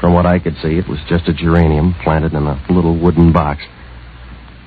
From 0.00 0.14
what 0.14 0.26
I 0.26 0.38
could 0.38 0.54
see, 0.62 0.78
it 0.78 0.88
was 0.88 0.98
just 1.08 1.28
a 1.28 1.32
geranium 1.32 1.94
planted 2.02 2.32
in 2.34 2.46
a 2.46 2.60
little 2.68 2.98
wooden 2.98 3.32
box. 3.32 3.62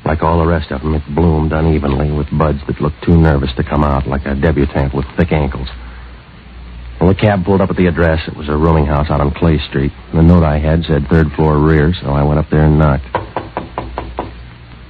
Like 0.03 0.24
all 0.24 0.39
the 0.39 0.48
rest 0.48 0.72
of 0.72 0.81
them, 0.81 0.96
it 0.96 1.03
bloomed 1.13 1.51
unevenly 1.51 2.12
with 2.12 2.27
buds 2.36 2.60
that 2.67 2.81
looked 2.81 3.03
too 3.03 3.15
nervous 3.15 3.51
to 3.58 3.63
come 3.63 3.84
out, 3.84 4.08
like 4.08 4.25
a 4.25 4.34
debutante 4.34 4.96
with 4.96 5.05
thick 5.17 5.31
ankles. 5.31 5.67
When 6.98 7.10
the 7.10 7.15
cab 7.15 7.46
pulled 7.46 7.62
up 7.62 7.70
at 7.70 7.77
the 7.77 7.88
address, 7.88 8.27
it 8.27 8.36
was 8.36 8.50
a 8.50 8.55
rooming 8.55 8.86
house 8.86 9.10
out 9.10 9.22
on 9.22 9.31
Clay 9.31 9.60
Street. 9.70 9.91
The 10.13 10.22
note 10.22 10.43
I 10.43 10.60
had 10.60 10.84
said 10.86 11.08
third 11.10 11.31
floor 11.34 11.58
rear, 11.60 11.93
so 12.01 12.10
I 12.10 12.24
went 12.24 12.39
up 12.39 12.50
there 12.50 12.65
and 12.65 12.77
knocked. 12.77 13.05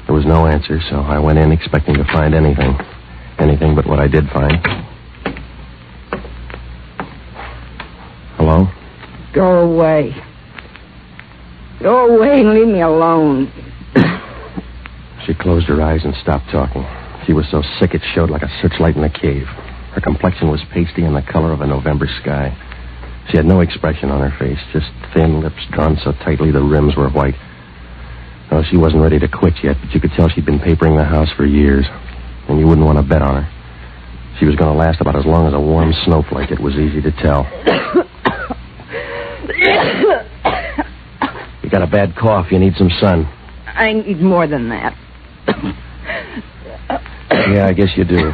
There 0.07 0.15
was 0.15 0.25
no 0.25 0.45
answer, 0.45 0.79
so 0.89 0.97
I 0.97 1.19
went 1.19 1.39
in 1.39 1.51
expecting 1.51 1.95
to 1.95 2.03
find 2.05 2.33
anything. 2.33 2.77
Anything 3.39 3.75
but 3.75 3.87
what 3.87 3.99
I 3.99 4.07
did 4.07 4.29
find. 4.29 4.59
Hello? 8.35 8.67
Go 9.33 9.71
away. 9.71 10.13
Go 11.81 12.15
away 12.15 12.41
and 12.41 12.53
leave 12.53 12.67
me 12.67 12.81
alone. 12.81 13.70
She 15.25 15.33
closed 15.33 15.67
her 15.67 15.81
eyes 15.81 16.01
and 16.03 16.15
stopped 16.21 16.49
talking. 16.51 16.85
She 17.25 17.33
was 17.33 17.45
so 17.51 17.61
sick 17.79 17.93
it 17.93 18.01
showed 18.15 18.29
like 18.29 18.41
a 18.41 18.51
searchlight 18.61 18.95
in 18.95 19.03
a 19.03 19.09
cave. 19.09 19.45
Her 19.93 20.01
complexion 20.01 20.49
was 20.49 20.61
pasty 20.73 21.03
and 21.03 21.15
the 21.15 21.21
color 21.21 21.51
of 21.51 21.61
a 21.61 21.67
November 21.67 22.07
sky. 22.21 22.55
She 23.29 23.37
had 23.37 23.45
no 23.45 23.59
expression 23.61 24.09
on 24.09 24.27
her 24.27 24.35
face, 24.39 24.57
just 24.73 24.87
thin 25.13 25.41
lips 25.41 25.61
drawn 25.71 25.97
so 26.03 26.11
tightly 26.11 26.51
the 26.51 26.63
rims 26.63 26.95
were 26.95 27.09
white. 27.09 27.35
No, 28.51 28.63
she 28.69 28.77
wasn't 28.77 29.03
ready 29.03 29.19
to 29.19 29.27
quit 29.27 29.53
yet, 29.63 29.77
but 29.79 29.93
you 29.93 30.01
could 30.01 30.11
tell 30.17 30.27
she'd 30.29 30.45
been 30.45 30.59
papering 30.59 30.97
the 30.97 31.05
house 31.05 31.29
for 31.37 31.45
years. 31.45 31.85
And 32.49 32.59
you 32.59 32.67
wouldn't 32.67 32.85
want 32.85 32.97
to 32.97 33.03
bet 33.03 33.21
on 33.21 33.43
her. 33.43 34.37
She 34.39 34.45
was 34.45 34.55
going 34.55 34.73
to 34.73 34.77
last 34.77 34.99
about 34.99 35.15
as 35.15 35.25
long 35.25 35.47
as 35.47 35.53
a 35.53 35.59
warm 35.59 35.93
snowflake, 36.05 36.51
it 36.51 36.59
was 36.59 36.73
easy 36.75 37.01
to 37.01 37.11
tell. 37.11 37.45
You 41.63 41.69
got 41.69 41.83
a 41.83 41.87
bad 41.87 42.15
cough. 42.15 42.47
You 42.51 42.59
need 42.59 42.73
some 42.77 42.89
sun. 42.99 43.25
I 43.67 43.93
need 43.93 44.19
more 44.19 44.47
than 44.47 44.69
that. 44.69 44.93
Yeah, 47.31 47.67
I 47.67 47.73
guess 47.73 47.89
you 47.95 48.05
do. 48.05 48.31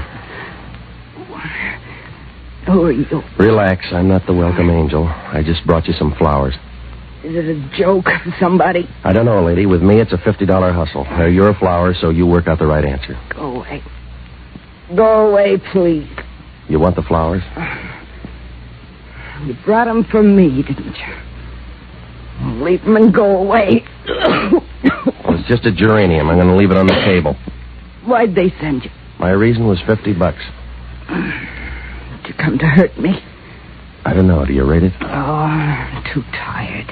Who 2.67 2.83
are 2.83 2.91
you? 2.91 3.23
Relax. 3.39 3.85
I'm 3.91 4.07
not 4.07 4.25
the 4.27 4.33
welcome 4.33 4.69
angel. 4.69 5.05
I 5.07 5.41
just 5.45 5.65
brought 5.65 5.87
you 5.87 5.93
some 5.93 6.13
flowers. 6.17 6.53
Is 7.23 7.35
it 7.35 7.45
a 7.45 7.77
joke 7.77 8.05
somebody? 8.39 8.87
I 9.03 9.13
don't 9.13 9.25
know, 9.25 9.43
lady. 9.43 9.65
With 9.65 9.81
me, 9.81 9.99
it's 9.99 10.11
a 10.11 10.17
$50 10.17 10.73
hustle. 10.73 11.03
They're 11.03 11.29
your 11.29 11.53
flowers, 11.55 11.97
so 12.01 12.09
you 12.09 12.25
work 12.25 12.47
out 12.47 12.59
the 12.59 12.67
right 12.67 12.85
answer. 12.85 13.17
Go 13.33 13.55
away. 13.57 13.81
Go 14.95 15.29
away, 15.29 15.57
please. 15.71 16.09
You 16.69 16.79
want 16.79 16.95
the 16.95 17.01
flowers? 17.03 17.41
You 19.45 19.55
brought 19.65 19.85
them 19.85 20.05
for 20.11 20.21
me, 20.21 20.61
didn't 20.63 20.95
you? 20.95 22.63
Leave 22.63 22.83
them 22.83 22.95
and 22.97 23.13
go 23.13 23.37
away. 23.37 23.85
It's 25.49 25.63
just 25.63 25.65
a 25.65 25.71
geranium. 25.71 26.29
I'm 26.29 26.35
going 26.35 26.49
to 26.49 26.57
leave 26.57 26.71
it 26.71 26.77
on 26.77 26.87
the 26.87 27.01
table. 27.05 27.37
Why'd 28.05 28.35
they 28.35 28.51
send 28.59 28.83
you? 28.83 28.89
My 29.17 29.31
reason 29.31 29.65
was 29.65 29.79
50 29.87 30.13
bucks. 30.13 30.43
Did 31.07 32.27
you 32.27 32.33
come 32.33 32.57
to 32.57 32.65
hurt 32.65 32.99
me? 32.99 33.11
I 34.03 34.13
don't 34.13 34.27
know. 34.27 34.45
Do 34.45 34.51
you 34.51 34.65
rate 34.65 34.83
it? 34.83 34.91
Oh, 35.01 35.05
I'm 35.05 36.03
too 36.13 36.21
tired. 36.33 36.91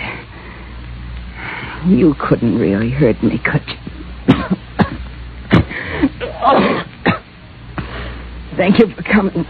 You 1.86 2.16
couldn't 2.18 2.58
really 2.58 2.92
hurt 2.92 3.22
me, 3.22 3.40
could 3.44 3.62
you? 3.68 3.76
Thank 8.56 8.80
you 8.80 8.88
for 8.96 9.04
coming. 9.04 9.46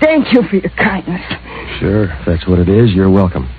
Thank 0.00 0.32
you 0.32 0.44
for 0.48 0.54
your 0.54 0.70
kindness. 0.76 1.20
Sure. 1.80 2.04
If 2.04 2.26
that's 2.26 2.46
what 2.46 2.60
it 2.60 2.68
is, 2.68 2.92
you're 2.94 3.10
welcome. 3.10 3.50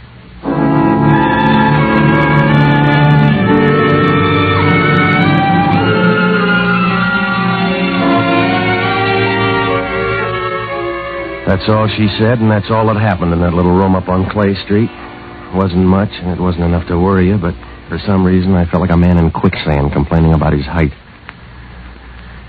That's 11.46 11.70
all 11.70 11.88
she 11.88 12.08
said, 12.18 12.40
and 12.42 12.50
that's 12.50 12.72
all 12.72 12.88
that 12.88 12.98
happened 12.98 13.32
in 13.32 13.40
that 13.42 13.54
little 13.54 13.72
room 13.72 13.96
up 13.96 14.10
on 14.10 14.30
Clay 14.32 14.56
Street. 14.66 14.90
It 14.90 15.56
Wasn't 15.56 15.86
much, 15.86 16.10
and 16.10 16.32
it 16.32 16.42
wasn't 16.42 16.66
enough 16.66 16.88
to 16.88 16.98
worry 16.98 17.28
you, 17.28 17.38
but 17.38 17.54
for 17.88 18.00
some 18.06 18.26
reason 18.26 18.56
I 18.56 18.66
felt 18.66 18.82
like 18.82 18.92
a 18.92 18.98
man 18.98 19.18
in 19.18 19.30
quicksand 19.30 19.94
complaining 19.94 20.34
about 20.34 20.54
his 20.54 20.66
height. 20.66 20.92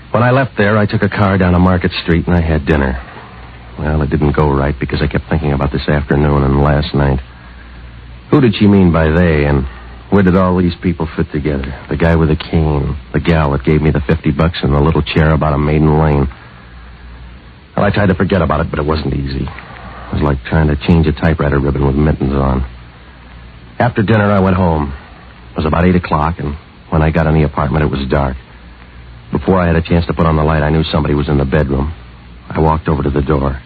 When 0.09 0.23
I 0.23 0.31
left 0.31 0.57
there, 0.57 0.77
I 0.77 0.87
took 0.87 1.03
a 1.03 1.09
car 1.09 1.37
down 1.37 1.53
to 1.53 1.59
Market 1.59 1.91
Street 2.03 2.25
and 2.25 2.35
I 2.35 2.41
had 2.41 2.65
dinner. 2.65 2.97
Well, 3.77 4.01
it 4.01 4.09
didn't 4.09 4.35
go 4.35 4.49
right 4.49 4.73
because 4.79 4.99
I 5.01 5.07
kept 5.07 5.29
thinking 5.29 5.53
about 5.53 5.71
this 5.71 5.87
afternoon 5.87 6.41
and 6.41 6.63
last 6.63 6.95
night. 6.95 7.19
Who 8.31 8.41
did 8.41 8.55
she 8.55 8.65
mean 8.65 8.91
by 8.91 9.11
they, 9.13 9.45
and 9.45 9.67
where 10.09 10.23
did 10.23 10.35
all 10.35 10.57
these 10.57 10.75
people 10.81 11.07
fit 11.15 11.31
together? 11.31 11.69
The 11.89 11.97
guy 11.97 12.15
with 12.15 12.29
the 12.29 12.35
cane, 12.35 12.97
the 13.13 13.19
gal 13.19 13.51
that 13.51 13.63
gave 13.63 13.81
me 13.81 13.91
the 13.91 14.01
50 14.01 14.31
bucks, 14.31 14.57
and 14.63 14.73
the 14.73 14.81
little 14.81 15.03
chair 15.03 15.33
about 15.33 15.53
a 15.53 15.57
maiden 15.59 15.99
lane. 15.99 16.27
Well, 17.77 17.85
I 17.85 17.93
tried 17.93 18.09
to 18.09 18.15
forget 18.15 18.41
about 18.41 18.65
it, 18.65 18.71
but 18.71 18.79
it 18.79 18.85
wasn't 18.89 19.13
easy. 19.13 19.45
It 19.45 20.13
was 20.17 20.25
like 20.25 20.41
trying 20.49 20.65
to 20.65 20.75
change 20.87 21.05
a 21.05 21.13
typewriter 21.13 21.59
ribbon 21.59 21.85
with 21.85 21.95
mittens 21.95 22.33
on. 22.33 22.65
After 23.77 24.01
dinner, 24.01 24.31
I 24.31 24.41
went 24.41 24.55
home. 24.55 24.89
It 25.51 25.57
was 25.57 25.67
about 25.67 25.85
8 25.85 25.95
o'clock, 25.95 26.39
and 26.39 26.57
when 26.89 27.03
I 27.03 27.11
got 27.11 27.27
in 27.27 27.35
the 27.35 27.45
apartment, 27.45 27.85
it 27.85 27.91
was 27.93 28.01
dark. 28.09 28.35
Before 29.31 29.61
I 29.61 29.67
had 29.67 29.75
a 29.75 29.83
chance 29.83 30.07
to 30.07 30.13
put 30.13 30.25
on 30.25 30.37
the 30.37 30.43
light, 30.43 30.63
I 30.63 30.71
knew 30.71 30.81
somebody 30.89 31.13
was 31.13 31.29
in 31.29 31.37
the 31.37 31.45
bedroom. 31.45 31.93
I 32.49 32.59
walked 32.59 32.87
over 32.87 33.03
to 33.03 33.11
the 33.11 33.21
door. 33.21 33.61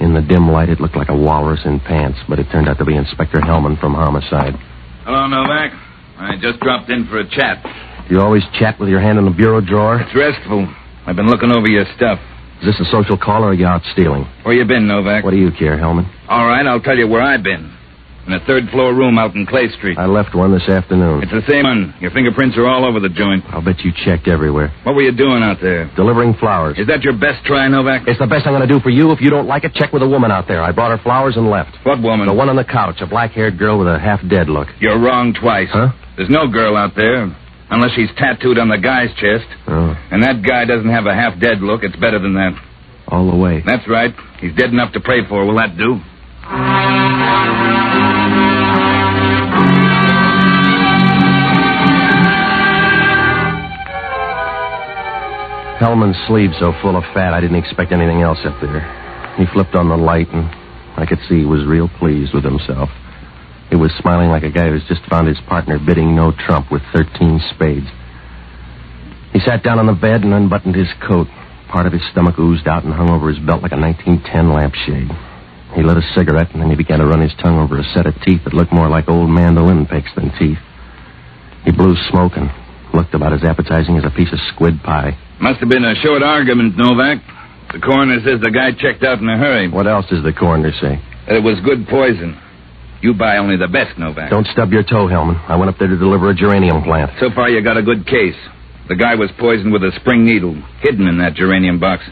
In 0.00 0.14
the 0.14 0.22
dim 0.22 0.48
light, 0.48 0.70
it 0.70 0.80
looked 0.80 0.96
like 0.96 1.10
a 1.10 1.16
walrus 1.16 1.60
in 1.66 1.78
pants, 1.78 2.20
but 2.30 2.38
it 2.38 2.48
turned 2.50 2.70
out 2.70 2.78
to 2.78 2.86
be 2.86 2.96
Inspector 2.96 3.38
Hellman 3.38 3.78
from 3.78 3.92
Homicide. 3.92 4.56
Hello, 5.04 5.26
Novak. 5.28 5.76
I 6.16 6.40
just 6.40 6.58
dropped 6.60 6.88
in 6.88 7.06
for 7.06 7.20
a 7.20 7.28
chat. 7.28 7.60
You 8.08 8.20
always 8.20 8.44
chat 8.58 8.80
with 8.80 8.88
your 8.88 9.00
hand 9.00 9.18
in 9.18 9.26
the 9.26 9.30
bureau 9.30 9.60
drawer? 9.60 10.00
It's 10.00 10.16
restful. 10.16 10.72
I've 11.06 11.16
been 11.16 11.28
looking 11.28 11.52
over 11.52 11.68
your 11.68 11.84
stuff. 11.96 12.18
Is 12.62 12.78
this 12.78 12.86
a 12.86 12.90
social 12.92 13.18
call 13.18 13.42
or 13.42 13.48
are 13.48 13.54
you 13.54 13.66
out 13.66 13.82
stealing? 13.92 14.22
Where 14.44 14.54
you 14.54 14.64
been, 14.64 14.86
Novak? 14.86 15.24
What 15.24 15.32
do 15.32 15.36
you 15.36 15.50
care, 15.50 15.76
Hellman? 15.76 16.06
All 16.28 16.46
right, 16.46 16.64
I'll 16.64 16.80
tell 16.80 16.96
you 16.96 17.08
where 17.08 17.20
I've 17.20 17.42
been. 17.42 17.76
In 18.28 18.34
a 18.34 18.46
third 18.46 18.70
floor 18.70 18.94
room 18.94 19.18
out 19.18 19.34
in 19.34 19.46
Clay 19.46 19.68
Street. 19.76 19.98
I 19.98 20.06
left 20.06 20.32
one 20.32 20.52
this 20.52 20.68
afternoon. 20.68 21.24
It's 21.24 21.32
the 21.32 21.42
same 21.50 21.64
one. 21.64 21.92
Your 21.98 22.12
fingerprints 22.12 22.56
are 22.56 22.64
all 22.68 22.84
over 22.84 23.00
the 23.00 23.08
joint. 23.08 23.42
I'll 23.48 23.64
bet 23.64 23.80
you 23.80 23.90
checked 24.04 24.28
everywhere. 24.28 24.72
What 24.84 24.94
were 24.94 25.02
you 25.02 25.10
doing 25.10 25.42
out 25.42 25.58
there? 25.60 25.90
Delivering 25.96 26.34
flowers. 26.34 26.78
Is 26.78 26.86
that 26.86 27.02
your 27.02 27.18
best 27.18 27.44
try, 27.44 27.66
Novak? 27.66 28.06
It's 28.06 28.20
the 28.20 28.28
best 28.28 28.46
I'm 28.46 28.52
going 28.52 28.62
to 28.66 28.72
do 28.72 28.78
for 28.78 28.90
you. 28.90 29.10
If 29.10 29.20
you 29.20 29.28
don't 29.28 29.48
like 29.48 29.64
it, 29.64 29.74
check 29.74 29.92
with 29.92 30.02
a 30.02 30.08
woman 30.08 30.30
out 30.30 30.46
there. 30.46 30.62
I 30.62 30.70
brought 30.70 30.96
her 30.96 31.02
flowers 31.02 31.36
and 31.36 31.50
left. 31.50 31.76
What 31.82 32.00
woman? 32.00 32.28
The 32.28 32.32
one 32.34 32.48
on 32.48 32.54
the 32.54 32.64
couch, 32.64 33.00
a 33.00 33.08
black-haired 33.08 33.58
girl 33.58 33.76
with 33.76 33.88
a 33.88 33.98
half-dead 33.98 34.48
look. 34.48 34.68
You're 34.78 35.00
wrong 35.00 35.34
twice. 35.34 35.70
Huh? 35.72 35.88
There's 36.16 36.30
no 36.30 36.46
girl 36.46 36.76
out 36.76 36.94
there. 36.94 37.26
Unless 37.72 37.92
she's 37.96 38.10
tattooed 38.18 38.58
on 38.58 38.68
the 38.68 38.76
guy's 38.76 39.08
chest. 39.16 39.48
Oh, 39.66 39.96
And 40.12 40.22
that 40.22 40.42
guy 40.46 40.66
doesn't 40.66 40.90
have 40.90 41.06
a 41.06 41.14
half 41.14 41.40
dead 41.40 41.62
look. 41.62 41.82
It's 41.82 41.96
better 41.96 42.18
than 42.18 42.34
that. 42.34 42.52
all 43.08 43.30
the 43.30 43.36
way. 43.36 43.62
That's 43.64 43.88
right. 43.88 44.14
He's 44.40 44.54
dead 44.54 44.70
enough 44.70 44.92
to 44.92 45.00
pray 45.00 45.26
for. 45.26 45.44
Will 45.46 45.56
that 45.56 45.76
do? 45.76 46.00
Hellman's 55.80 56.16
sleeve 56.28 56.50
so 56.60 56.72
full 56.80 56.96
of 56.96 57.02
fat, 57.12 57.34
I 57.34 57.40
didn't 57.40 57.56
expect 57.56 57.90
anything 57.90 58.22
else 58.22 58.38
up 58.44 58.54
there. 58.62 58.80
He 59.36 59.46
flipped 59.52 59.74
on 59.74 59.88
the 59.88 59.96
light, 59.96 60.28
and 60.32 60.44
I 60.96 61.04
could 61.06 61.18
see 61.28 61.40
he 61.40 61.44
was 61.44 61.64
real 61.66 61.88
pleased 61.98 62.32
with 62.34 62.44
himself. 62.44 62.88
He 63.72 63.80
was 63.80 63.88
smiling 64.04 64.28
like 64.28 64.44
a 64.44 64.52
guy 64.52 64.68
who's 64.68 64.84
just 64.84 65.00
found 65.08 65.26
his 65.26 65.40
partner 65.48 65.80
bidding 65.80 66.14
no 66.14 66.30
trump 66.44 66.70
with 66.70 66.82
13 66.92 67.40
spades. 67.56 67.88
He 69.32 69.40
sat 69.40 69.64
down 69.64 69.80
on 69.80 69.88
the 69.88 69.96
bed 69.96 70.20
and 70.20 70.36
unbuttoned 70.36 70.76
his 70.76 70.92
coat, 71.08 71.24
part 71.72 71.88
of 71.88 71.96
his 71.96 72.04
stomach 72.12 72.38
oozed 72.38 72.68
out 72.68 72.84
and 72.84 72.92
hung 72.92 73.08
over 73.08 73.32
his 73.32 73.40
belt 73.40 73.64
like 73.64 73.72
a 73.72 73.80
1910 73.80 74.52
lampshade. 74.52 75.08
He 75.72 75.80
lit 75.80 75.96
a 75.96 76.04
cigarette, 76.12 76.52
and 76.52 76.60
then 76.60 76.68
he 76.68 76.76
began 76.76 77.00
to 77.00 77.08
run 77.08 77.24
his 77.24 77.32
tongue 77.40 77.56
over 77.56 77.80
a 77.80 77.92
set 77.96 78.04
of 78.04 78.12
teeth 78.20 78.44
that 78.44 78.52
looked 78.52 78.76
more 78.76 78.92
like 78.92 79.08
old 79.08 79.32
mandolin 79.32 79.88
picks 79.88 80.12
than 80.20 80.36
teeth. 80.36 80.60
He 81.64 81.72
blew 81.72 81.96
smoke 82.12 82.36
and 82.36 82.52
looked 82.92 83.16
about 83.16 83.32
as 83.32 83.40
appetizing 83.40 83.96
as 83.96 84.04
a 84.04 84.12
piece 84.12 84.36
of 84.36 84.38
squid 84.52 84.84
pie. 84.84 85.16
Must 85.40 85.60
have 85.60 85.72
been 85.72 85.88
a 85.88 85.96
short 86.04 86.20
argument, 86.20 86.76
Novak. 86.76 87.24
The 87.72 87.80
coroner 87.80 88.20
says 88.20 88.44
the 88.44 88.52
guy 88.52 88.76
checked 88.76 89.00
out 89.00 89.24
in 89.24 89.28
a 89.32 89.38
hurry. 89.40 89.72
What 89.72 89.88
else 89.88 90.04
does 90.12 90.22
the 90.22 90.36
coroner 90.36 90.76
say? 90.76 91.00
That 91.24 91.40
it 91.40 91.42
was 91.42 91.56
good 91.64 91.88
poison. 91.88 92.36
You 93.02 93.14
buy 93.14 93.38
only 93.38 93.56
the 93.56 93.66
best, 93.66 93.98
Novak. 93.98 94.30
Don't 94.30 94.46
stub 94.46 94.70
your 94.72 94.84
toe, 94.84 95.06
Hellman. 95.10 95.34
I 95.50 95.56
went 95.56 95.68
up 95.68 95.76
there 95.78 95.88
to 95.88 95.98
deliver 95.98 96.30
a 96.30 96.34
geranium 96.34 96.82
plant. 96.84 97.10
So 97.18 97.30
far, 97.34 97.50
you 97.50 97.60
got 97.62 97.76
a 97.76 97.82
good 97.82 98.06
case. 98.06 98.38
The 98.88 98.94
guy 98.94 99.16
was 99.16 99.30
poisoned 99.38 99.72
with 99.72 99.82
a 99.82 99.90
spring 100.00 100.24
needle, 100.24 100.54
hidden 100.80 101.08
in 101.08 101.18
that 101.18 101.34
geranium 101.34 101.80
box. 101.80 102.04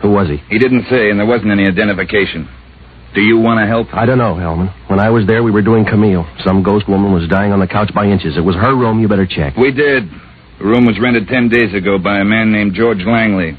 Who 0.00 0.10
was 0.10 0.28
he? 0.28 0.38
He 0.48 0.58
didn't 0.58 0.86
say, 0.88 1.10
and 1.10 1.20
there 1.20 1.26
wasn't 1.26 1.50
any 1.52 1.68
identification. 1.68 2.48
Do 3.14 3.20
you 3.20 3.38
want 3.38 3.60
to 3.60 3.66
help? 3.66 3.88
I 3.92 4.06
don't 4.06 4.18
know, 4.18 4.34
Hellman. 4.34 4.72
When 4.88 5.00
I 5.00 5.10
was 5.10 5.26
there, 5.26 5.42
we 5.42 5.50
were 5.50 5.62
doing 5.62 5.84
Camille. 5.84 6.24
Some 6.46 6.62
ghost 6.62 6.88
woman 6.88 7.12
was 7.12 7.28
dying 7.28 7.52
on 7.52 7.60
the 7.60 7.66
couch 7.66 7.90
by 7.94 8.06
inches. 8.06 8.36
It 8.38 8.40
was 8.40 8.54
her 8.56 8.74
room. 8.74 9.00
You 9.00 9.08
better 9.08 9.26
check. 9.26 9.56
We 9.56 9.72
did. 9.72 10.08
The 10.58 10.64
room 10.64 10.86
was 10.86 10.96
rented 11.00 11.28
ten 11.28 11.48
days 11.48 11.74
ago 11.74 11.98
by 11.98 12.20
a 12.20 12.24
man 12.24 12.52
named 12.52 12.74
George 12.74 13.02
Langley. 13.04 13.58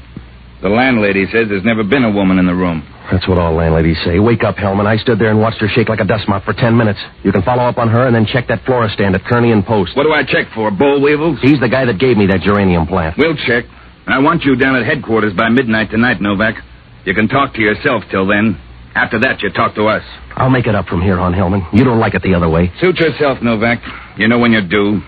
The 0.62 0.68
landlady 0.68 1.26
says 1.26 1.46
there's 1.48 1.64
never 1.64 1.84
been 1.84 2.02
a 2.04 2.10
woman 2.10 2.38
in 2.38 2.46
the 2.46 2.54
room. 2.54 2.82
That's 3.10 3.26
what 3.28 3.38
all 3.38 3.54
landladies 3.54 3.98
say. 4.04 4.18
Wake 4.18 4.42
up, 4.44 4.56
Hellman. 4.56 4.86
I 4.86 4.96
stood 4.96 5.18
there 5.18 5.30
and 5.30 5.40
watched 5.40 5.60
her 5.60 5.68
shake 5.68 5.88
like 5.88 6.00
a 6.00 6.04
dust 6.04 6.28
mop 6.28 6.44
for 6.44 6.52
ten 6.54 6.76
minutes. 6.76 6.98
You 7.22 7.32
can 7.32 7.42
follow 7.42 7.64
up 7.64 7.76
on 7.78 7.88
her 7.88 8.06
and 8.06 8.14
then 8.14 8.26
check 8.26 8.48
that 8.48 8.64
flora 8.64 8.88
stand 8.94 9.14
at 9.14 9.22
Kearny 9.22 9.52
and 9.52 9.64
Post. 9.64 9.96
What 9.96 10.04
do 10.04 10.12
I 10.12 10.22
check 10.24 10.46
for? 10.54 10.70
Boll 10.70 11.00
weevils? 11.02 11.38
He's 11.42 11.60
the 11.60 11.68
guy 11.68 11.84
that 11.84 11.98
gave 11.98 12.16
me 12.16 12.26
that 12.28 12.40
geranium 12.40 12.86
plant. 12.86 13.16
We'll 13.18 13.36
check. 13.36 13.64
I 14.06 14.18
want 14.20 14.44
you 14.44 14.56
down 14.56 14.76
at 14.76 14.86
headquarters 14.86 15.32
by 15.34 15.48
midnight 15.48 15.90
tonight, 15.90 16.20
Novak. 16.20 16.56
You 17.04 17.14
can 17.14 17.28
talk 17.28 17.54
to 17.54 17.60
yourself 17.60 18.04
till 18.10 18.26
then. 18.26 18.58
After 18.94 19.18
that, 19.20 19.40
you 19.42 19.50
talk 19.50 19.74
to 19.76 19.86
us. 19.86 20.02
I'll 20.36 20.50
make 20.50 20.66
it 20.66 20.74
up 20.74 20.86
from 20.86 21.00
here 21.02 21.18
on, 21.18 21.32
Hellman. 21.32 21.66
You 21.72 21.84
don't 21.84 21.98
like 21.98 22.14
it 22.14 22.22
the 22.22 22.34
other 22.34 22.48
way. 22.48 22.72
Suit 22.80 22.96
yourself, 22.98 23.38
Novak. 23.42 23.80
You 24.18 24.28
know 24.28 24.38
when 24.38 24.52
you're 24.52 24.66
due. 24.68 25.00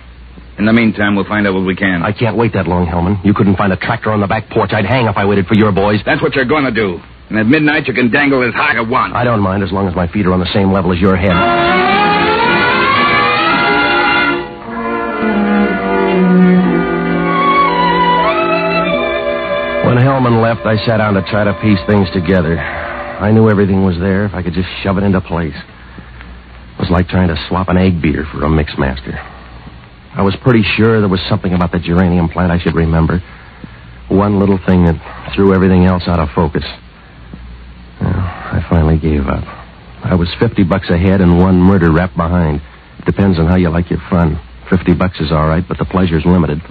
In 0.56 0.66
the 0.66 0.72
meantime, 0.72 1.16
we'll 1.16 1.26
find 1.26 1.46
out 1.48 1.54
what 1.54 1.66
we 1.66 1.74
can. 1.74 2.02
I 2.02 2.12
can't 2.12 2.36
wait 2.36 2.52
that 2.52 2.68
long, 2.68 2.86
Hellman. 2.86 3.24
You 3.24 3.34
couldn't 3.34 3.56
find 3.56 3.72
a 3.72 3.76
tractor 3.76 4.12
on 4.12 4.20
the 4.20 4.28
back 4.28 4.48
porch. 4.50 4.70
I'd 4.72 4.86
hang 4.86 5.06
if 5.06 5.16
I 5.16 5.24
waited 5.24 5.46
for 5.46 5.56
your 5.56 5.72
boys. 5.72 5.98
That's 6.06 6.22
what 6.22 6.34
you're 6.34 6.44
going 6.44 6.64
to 6.64 6.70
do. 6.70 7.00
And 7.28 7.38
at 7.38 7.46
midnight, 7.46 7.88
you 7.88 7.94
can 7.94 8.10
dangle 8.10 8.46
as 8.46 8.54
high 8.54 8.80
as 8.80 8.86
one. 8.86 9.12
I 9.14 9.24
don't 9.24 9.40
mind 9.40 9.64
as 9.64 9.72
long 9.72 9.88
as 9.88 9.96
my 9.96 10.06
feet 10.06 10.26
are 10.26 10.32
on 10.32 10.38
the 10.38 10.52
same 10.54 10.70
level 10.72 10.92
as 10.92 11.00
your 11.00 11.16
head. 11.16 11.34
When 19.86 19.98
Hellman 19.98 20.40
left, 20.40 20.64
I 20.66 20.76
sat 20.86 20.98
down 20.98 21.14
to 21.14 21.22
try 21.22 21.44
to 21.44 21.54
piece 21.60 21.80
things 21.86 22.08
together. 22.12 22.58
I 22.58 23.32
knew 23.32 23.50
everything 23.50 23.84
was 23.84 23.98
there 23.98 24.24
if 24.26 24.34
I 24.34 24.42
could 24.42 24.54
just 24.54 24.68
shove 24.82 24.98
it 24.98 25.02
into 25.02 25.20
place. 25.20 25.54
It 25.54 26.78
was 26.78 26.90
like 26.90 27.08
trying 27.08 27.28
to 27.28 27.36
swap 27.48 27.68
an 27.68 27.76
egg 27.76 28.00
beater 28.00 28.24
for 28.30 28.44
a 28.44 28.48
mixmaster. 28.48 29.33
I 30.14 30.22
was 30.22 30.36
pretty 30.42 30.62
sure 30.76 31.00
there 31.00 31.08
was 31.08 31.20
something 31.28 31.52
about 31.52 31.72
the 31.72 31.80
geranium 31.80 32.28
plant 32.28 32.52
I 32.52 32.58
should 32.62 32.76
remember. 32.76 33.18
One 34.08 34.38
little 34.38 34.58
thing 34.64 34.84
that 34.84 35.32
threw 35.34 35.52
everything 35.52 35.86
else 35.86 36.04
out 36.06 36.20
of 36.20 36.28
focus. 36.36 36.62
Well, 38.00 38.14
I 38.14 38.64
finally 38.70 38.96
gave 38.96 39.26
up. 39.26 39.42
I 40.04 40.14
was 40.14 40.28
50 40.38 40.62
bucks 40.64 40.88
ahead 40.88 41.20
and 41.20 41.40
one 41.40 41.58
murder 41.58 41.90
rap 41.90 42.14
behind. 42.14 42.62
Depends 43.06 43.40
on 43.40 43.48
how 43.48 43.56
you 43.56 43.70
like 43.70 43.90
your 43.90 43.98
fun. 44.08 44.38
50 44.70 44.94
bucks 44.94 45.18
is 45.18 45.32
all 45.32 45.48
right, 45.48 45.66
but 45.66 45.78
the 45.78 45.84
pleasure's 45.84 46.24
limited. 46.24 46.62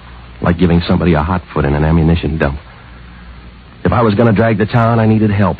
Like 0.41 0.57
giving 0.57 0.79
somebody 0.87 1.13
a 1.13 1.21
hot 1.21 1.43
foot 1.53 1.65
in 1.65 1.73
an 1.73 1.83
ammunition 1.83 2.37
dump. 2.37 2.59
If 3.83 3.91
I 3.91 4.03
was 4.03 4.15
going 4.15 4.27
to 4.27 4.33
drag 4.33 4.57
the 4.57 4.65
town, 4.65 4.99
I 4.99 5.05
needed 5.05 5.31
help. 5.31 5.57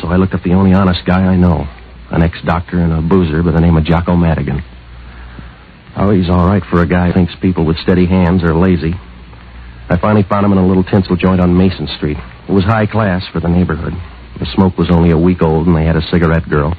So 0.00 0.08
I 0.08 0.16
looked 0.16 0.34
up 0.34 0.44
the 0.44 0.52
only 0.52 0.74
honest 0.74 1.04
guy 1.04 1.22
I 1.24 1.36
know. 1.36 1.66
An 2.10 2.22
ex-doctor 2.22 2.78
and 2.78 2.92
a 2.92 3.02
boozer 3.02 3.42
by 3.42 3.50
the 3.50 3.60
name 3.60 3.76
of 3.76 3.84
Jocko 3.84 4.14
Madigan. 4.14 4.62
Oh, 5.96 6.10
he's 6.12 6.28
all 6.28 6.46
right 6.46 6.62
for 6.70 6.82
a 6.82 6.86
guy 6.86 7.08
who 7.08 7.14
thinks 7.14 7.32
people 7.40 7.64
with 7.64 7.78
steady 7.78 8.06
hands 8.06 8.42
are 8.44 8.54
lazy. 8.54 8.92
I 9.88 9.96
finally 9.98 10.24
found 10.28 10.44
him 10.44 10.52
in 10.52 10.58
a 10.58 10.66
little 10.66 10.84
tinsel 10.84 11.16
joint 11.16 11.40
on 11.40 11.56
Mason 11.56 11.88
Street. 11.96 12.18
It 12.48 12.52
was 12.52 12.64
high 12.64 12.86
class 12.86 13.22
for 13.32 13.40
the 13.40 13.48
neighborhood. 13.48 13.94
The 14.38 14.46
smoke 14.54 14.76
was 14.76 14.90
only 14.90 15.10
a 15.10 15.18
week 15.18 15.40
old, 15.40 15.66
and 15.66 15.76
they 15.76 15.84
had 15.84 15.96
a 15.96 16.06
cigarette 16.10 16.48
girl. 16.48 16.76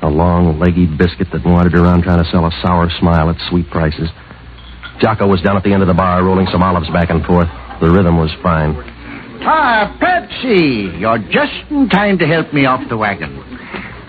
A 0.00 0.08
long, 0.08 0.58
leggy 0.58 0.86
biscuit 0.86 1.28
that 1.32 1.44
wandered 1.44 1.74
around 1.74 2.02
trying 2.02 2.24
to 2.24 2.30
sell 2.30 2.46
a 2.46 2.50
sour 2.62 2.88
smile 2.98 3.28
at 3.28 3.36
sweet 3.50 3.68
prices. 3.70 4.08
Jocko 5.00 5.26
was 5.26 5.42
down 5.42 5.56
at 5.56 5.62
the 5.62 5.72
end 5.72 5.82
of 5.82 5.88
the 5.88 5.94
bar 5.94 6.24
rolling 6.24 6.46
some 6.50 6.62
olives 6.62 6.88
back 6.90 7.10
and 7.10 7.24
forth. 7.24 7.48
The 7.80 7.90
rhythm 7.90 8.16
was 8.16 8.30
fine. 8.42 8.74
Ah, 9.44 9.96
Patsy, 10.00 10.96
you're 10.98 11.18
just 11.18 11.70
in 11.70 11.88
time 11.88 12.18
to 12.18 12.26
help 12.26 12.52
me 12.54 12.64
off 12.64 12.88
the 12.88 12.96
wagon. 12.96 13.51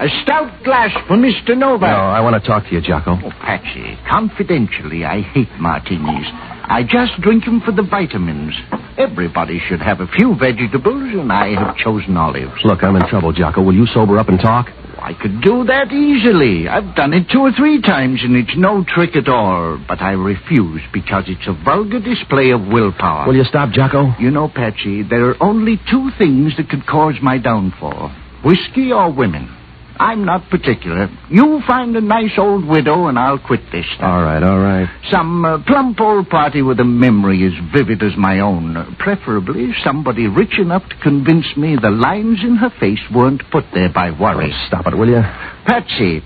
A 0.04 0.10
stout 0.22 0.66
glass 0.66 0.92
for 1.08 1.16
Mr. 1.16 1.56
Novak. 1.56 1.88
No, 1.88 1.96
I 2.12 2.20
want 2.20 2.36
to 2.36 2.46
talk 2.46 2.66
to 2.68 2.72
you, 2.76 2.82
Jocko. 2.82 3.16
Oh, 3.24 3.32
Patsy, 3.39 3.98
confidentially, 4.12 5.06
I 5.06 5.22
hate 5.22 5.48
martinis. 5.58 6.28
I 6.68 6.84
just 6.84 7.22
drink 7.22 7.46
them 7.46 7.62
for 7.63 7.72
the 7.72 7.84
vitamins. 7.84 8.54
Everybody 8.98 9.62
should 9.70 9.80
have 9.80 10.02
a 10.02 10.08
few 10.08 10.36
vegetables, 10.36 11.08
and 11.16 11.32
I 11.32 11.56
have 11.56 11.78
chosen 11.78 12.18
olives. 12.18 12.52
Look, 12.66 12.84
I'm 12.84 12.98
in 12.98 13.08
trouble, 13.08 13.32
Jocko. 13.32 13.63
Will 13.63 13.76
you 13.76 13.88
sober 13.94 14.20
up 14.20 14.28
and 14.28 14.42
talk? 14.42 14.68
I 15.00 15.13
could 15.13 15.39
do 15.42 15.63
that 15.72 15.94
easily. 15.94 16.68
I've 16.68 16.96
done 16.98 17.13
it 17.13 17.32
two 17.32 17.39
or 17.39 17.54
three 17.54 17.82
times, 17.82 18.20
and 18.24 18.36
it's 18.36 18.58
no 18.58 18.84
trick 18.84 19.16
at 19.16 19.30
all. 19.30 19.80
But 19.88 20.02
I 20.02 20.12
refuse 20.20 20.82
because 20.92 21.24
it's 21.28 21.48
a 21.48 21.54
vulgar 21.63 22.02
display 22.02 22.52
of 22.52 22.60
willpower. 22.68 23.26
Will 23.26 23.38
you 23.38 23.46
stop, 23.46 23.72
Jocko? 23.72 24.16
You 24.20 24.32
know, 24.32 24.50
Patsy, 24.50 25.04
there 25.04 25.30
are 25.30 25.42
only 25.42 25.80
two 25.89 26.12
things 26.20 26.52
that 26.58 26.68
could 26.68 26.86
cause 26.86 27.16
my 27.22 27.38
downfall 27.38 28.12
whiskey 28.44 28.92
or 28.92 29.10
women. 29.10 29.62
I'm 30.00 30.26
not 30.26 30.50
particular. 30.50 31.08
You 31.30 31.62
find 31.68 31.96
a 31.96 32.02
nice 32.02 32.32
old 32.38 32.66
widow, 32.66 33.08
and 33.08 33.18
I'll 33.20 33.40
quit 33.40 33.62
this 33.72 33.86
stuff. 33.96 34.04
All 34.04 34.24
right, 34.24 34.42
all 34.42 34.60
right. 34.60 34.90
Some 35.12 35.46
uh, 35.46 35.64
plump 35.66 36.00
old 36.02 36.30
party 36.30 36.62
with 36.62 36.80
a 36.80 36.84
memory 36.84 37.46
as 37.46 37.54
vivid 37.72 38.02
as 38.02 38.18
my 38.18 38.40
own. 38.40 38.76
Uh, 38.76 38.90
preferably 38.98 39.72
somebody 39.84 40.28
rich 40.28 40.58
enough 40.60 40.84
to 40.90 40.96
convince 40.98 41.46
me 41.56 41.78
the 41.80 41.92
lines 41.92 42.40
in 42.44 42.56
her 42.56 42.72
face 42.80 43.00
weren't 43.14 43.44
put 43.52 43.66
there 43.74 43.92
by 43.94 44.10
worry. 44.12 44.52
Oh, 44.52 44.68
stop 44.68 44.88
it, 44.88 44.98
will 44.98 45.10
you? 45.10 45.22
Patsy, 45.66 46.24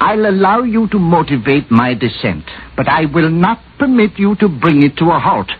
I'll 0.00 0.26
allow 0.26 0.62
you 0.62 0.88
to 0.88 0.98
motivate 0.98 1.70
my 1.70 1.92
descent, 1.94 2.44
but 2.74 2.88
I 2.88 3.04
will 3.04 3.30
not 3.30 3.60
permit 3.78 4.18
you 4.18 4.34
to 4.36 4.48
bring 4.48 4.82
it 4.82 4.96
to 4.96 5.04
a 5.10 5.18
halt. 5.20 5.50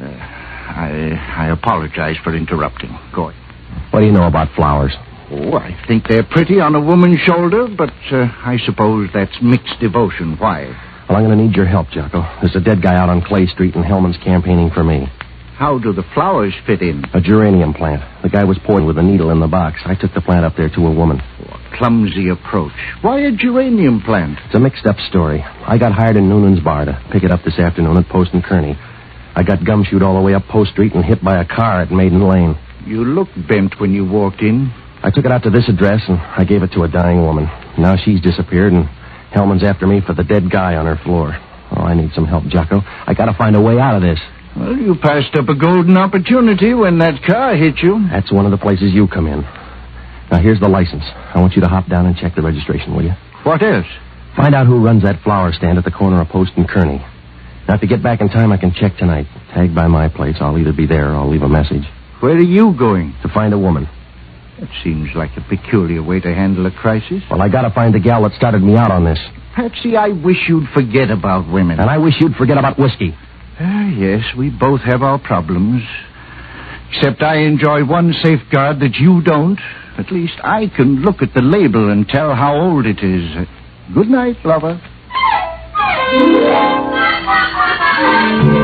Uh, 0.00 0.04
I, 0.04 1.34
I 1.36 1.48
apologize 1.52 2.16
for 2.24 2.34
interrupting. 2.34 2.96
Go 3.14 3.28
ahead. 3.28 3.42
What 3.92 4.00
do 4.00 4.06
you 4.06 4.12
know 4.12 4.26
about 4.26 4.54
flowers? 4.56 4.94
Oh, 5.28 5.54
I 5.54 5.76
think 5.88 6.06
they're 6.08 6.24
pretty 6.24 6.60
on 6.60 6.74
a 6.74 6.80
woman's 6.80 7.18
shoulder, 7.26 7.66
but 7.66 7.92
uh, 8.12 8.26
I 8.44 8.58
suppose 8.64 9.10
that's 9.12 9.36
mixed 9.42 9.80
devotion. 9.80 10.36
Why? 10.38 10.66
Well, 11.08 11.18
I'm 11.18 11.24
going 11.24 11.36
to 11.36 11.44
need 11.44 11.56
your 11.56 11.66
help, 11.66 11.88
Jocko. 11.90 12.22
There's 12.40 12.54
a 12.54 12.60
dead 12.60 12.80
guy 12.82 12.94
out 12.94 13.08
on 13.08 13.22
Clay 13.22 13.46
Street, 13.46 13.74
and 13.74 13.84
Hellman's 13.84 14.22
campaigning 14.22 14.70
for 14.70 14.84
me. 14.84 15.06
How 15.56 15.78
do 15.78 15.92
the 15.92 16.04
flowers 16.14 16.52
fit 16.66 16.82
in? 16.82 17.04
A 17.14 17.20
geranium 17.20 17.72
plant. 17.74 18.02
The 18.22 18.28
guy 18.28 18.44
was 18.44 18.58
poisoned 18.58 18.86
with 18.86 18.98
a 18.98 19.02
needle 19.02 19.30
in 19.30 19.40
the 19.40 19.48
box. 19.48 19.80
I 19.86 19.94
took 19.94 20.12
the 20.12 20.20
plant 20.20 20.44
up 20.44 20.54
there 20.56 20.68
to 20.68 20.86
a 20.86 20.94
woman. 20.94 21.20
Oh, 21.40 21.54
a 21.54 21.76
clumsy 21.78 22.28
approach. 22.28 22.72
Why 23.00 23.20
a 23.20 23.32
geranium 23.32 24.02
plant? 24.02 24.38
It's 24.46 24.54
a 24.54 24.60
mixed-up 24.60 24.96
story. 25.08 25.42
I 25.42 25.78
got 25.78 25.92
hired 25.92 26.16
in 26.16 26.28
Noonan's 26.28 26.62
bar 26.62 26.84
to 26.84 27.02
pick 27.10 27.24
it 27.24 27.30
up 27.30 27.40
this 27.42 27.58
afternoon 27.58 27.96
at 27.96 28.08
Post 28.08 28.30
and 28.34 28.44
Kearny. 28.44 28.76
I 29.34 29.42
got 29.42 29.60
gumshoed 29.60 30.02
all 30.02 30.14
the 30.14 30.22
way 30.22 30.34
up 30.34 30.46
Post 30.46 30.72
Street 30.72 30.94
and 30.94 31.04
hit 31.04 31.24
by 31.24 31.40
a 31.40 31.46
car 31.46 31.80
at 31.80 31.90
Maiden 31.90 32.28
Lane. 32.28 32.58
You 32.84 33.04
looked 33.04 33.34
bent 33.48 33.80
when 33.80 33.92
you 33.92 34.04
walked 34.04 34.42
in. 34.42 34.72
I 35.02 35.10
took 35.10 35.24
it 35.24 35.32
out 35.32 35.42
to 35.44 35.50
this 35.50 35.68
address, 35.68 36.02
and 36.08 36.18
I 36.18 36.44
gave 36.44 36.62
it 36.62 36.72
to 36.72 36.82
a 36.82 36.88
dying 36.88 37.22
woman. 37.22 37.46
Now 37.78 37.96
she's 37.96 38.20
disappeared, 38.20 38.72
and 38.72 38.88
Hellman's 39.34 39.64
after 39.64 39.86
me 39.86 40.00
for 40.00 40.14
the 40.14 40.24
dead 40.24 40.50
guy 40.50 40.76
on 40.76 40.86
her 40.86 40.96
floor. 41.04 41.36
Oh, 41.70 41.82
I 41.82 41.94
need 41.94 42.12
some 42.14 42.26
help, 42.26 42.44
Jocko. 42.46 42.80
I 42.82 43.14
gotta 43.14 43.34
find 43.34 43.56
a 43.56 43.60
way 43.60 43.78
out 43.78 43.96
of 43.96 44.02
this. 44.02 44.18
Well, 44.56 44.76
you 44.76 44.94
passed 44.96 45.34
up 45.36 45.48
a 45.48 45.54
golden 45.54 45.98
opportunity 45.98 46.72
when 46.72 46.98
that 46.98 47.22
car 47.24 47.54
hit 47.54 47.78
you. 47.82 48.08
That's 48.10 48.32
one 48.32 48.46
of 48.46 48.50
the 48.50 48.58
places 48.58 48.92
you 48.94 49.06
come 49.06 49.26
in. 49.26 49.42
Now, 50.30 50.40
here's 50.40 50.58
the 50.60 50.68
license. 50.68 51.04
I 51.04 51.40
want 51.40 51.54
you 51.54 51.62
to 51.62 51.68
hop 51.68 51.88
down 51.88 52.06
and 52.06 52.16
check 52.16 52.34
the 52.34 52.42
registration, 52.42 52.96
will 52.96 53.04
you? 53.04 53.12
What 53.44 53.62
is? 53.62 53.84
Find 54.36 54.54
out 54.54 54.66
who 54.66 54.82
runs 54.82 55.02
that 55.02 55.22
flower 55.22 55.52
stand 55.52 55.78
at 55.78 55.84
the 55.84 55.90
corner 55.90 56.20
of 56.20 56.28
Post 56.28 56.52
and 56.56 56.68
Kearny. 56.68 56.98
Now, 57.68 57.74
if 57.74 57.82
you 57.82 57.88
get 57.88 58.02
back 58.02 58.20
in 58.20 58.28
time, 58.28 58.52
I 58.52 58.56
can 58.56 58.72
check 58.72 58.96
tonight. 58.96 59.26
Tag 59.52 59.74
by 59.74 59.86
my 59.88 60.08
place. 60.08 60.36
I'll 60.40 60.58
either 60.58 60.72
be 60.72 60.86
there 60.86 61.12
or 61.12 61.16
I'll 61.16 61.30
leave 61.30 61.42
a 61.42 61.48
message. 61.48 61.84
Where 62.20 62.34
are 62.34 62.40
you 62.40 62.74
going? 62.78 63.14
To 63.22 63.28
find 63.28 63.52
a 63.52 63.58
woman. 63.58 63.88
That 64.60 64.70
seems 64.82 65.10
like 65.14 65.30
a 65.36 65.42
peculiar 65.42 66.02
way 66.02 66.18
to 66.20 66.34
handle 66.34 66.64
a 66.66 66.70
crisis. 66.70 67.22
Well, 67.30 67.42
I 67.42 67.48
gotta 67.48 67.70
find 67.70 67.94
the 67.94 68.00
gal 68.00 68.22
that 68.22 68.32
started 68.36 68.62
me 68.62 68.76
out 68.76 68.90
on 68.90 69.04
this. 69.04 69.18
Patsy, 69.54 69.96
I 69.96 70.08
wish 70.08 70.48
you'd 70.48 70.68
forget 70.74 71.10
about 71.10 71.50
women. 71.50 71.78
And 71.78 71.90
I 71.90 71.98
wish 71.98 72.14
you'd 72.20 72.36
forget 72.36 72.56
about 72.56 72.78
whiskey. 72.78 73.14
Ah, 73.60 73.88
yes, 73.88 74.22
we 74.36 74.50
both 74.50 74.80
have 74.82 75.02
our 75.02 75.18
problems. 75.18 75.82
Except 76.90 77.22
I 77.22 77.38
enjoy 77.38 77.84
one 77.84 78.14
safeguard 78.22 78.80
that 78.80 78.94
you 78.94 79.22
don't. 79.22 79.58
At 79.98 80.10
least 80.12 80.34
I 80.42 80.70
can 80.74 81.02
look 81.02 81.22
at 81.22 81.34
the 81.34 81.42
label 81.42 81.90
and 81.90 82.06
tell 82.08 82.34
how 82.34 82.54
old 82.58 82.86
it 82.86 83.02
is. 83.02 83.46
Good 83.94 84.08
night, 84.08 84.36
lover. 84.44 84.80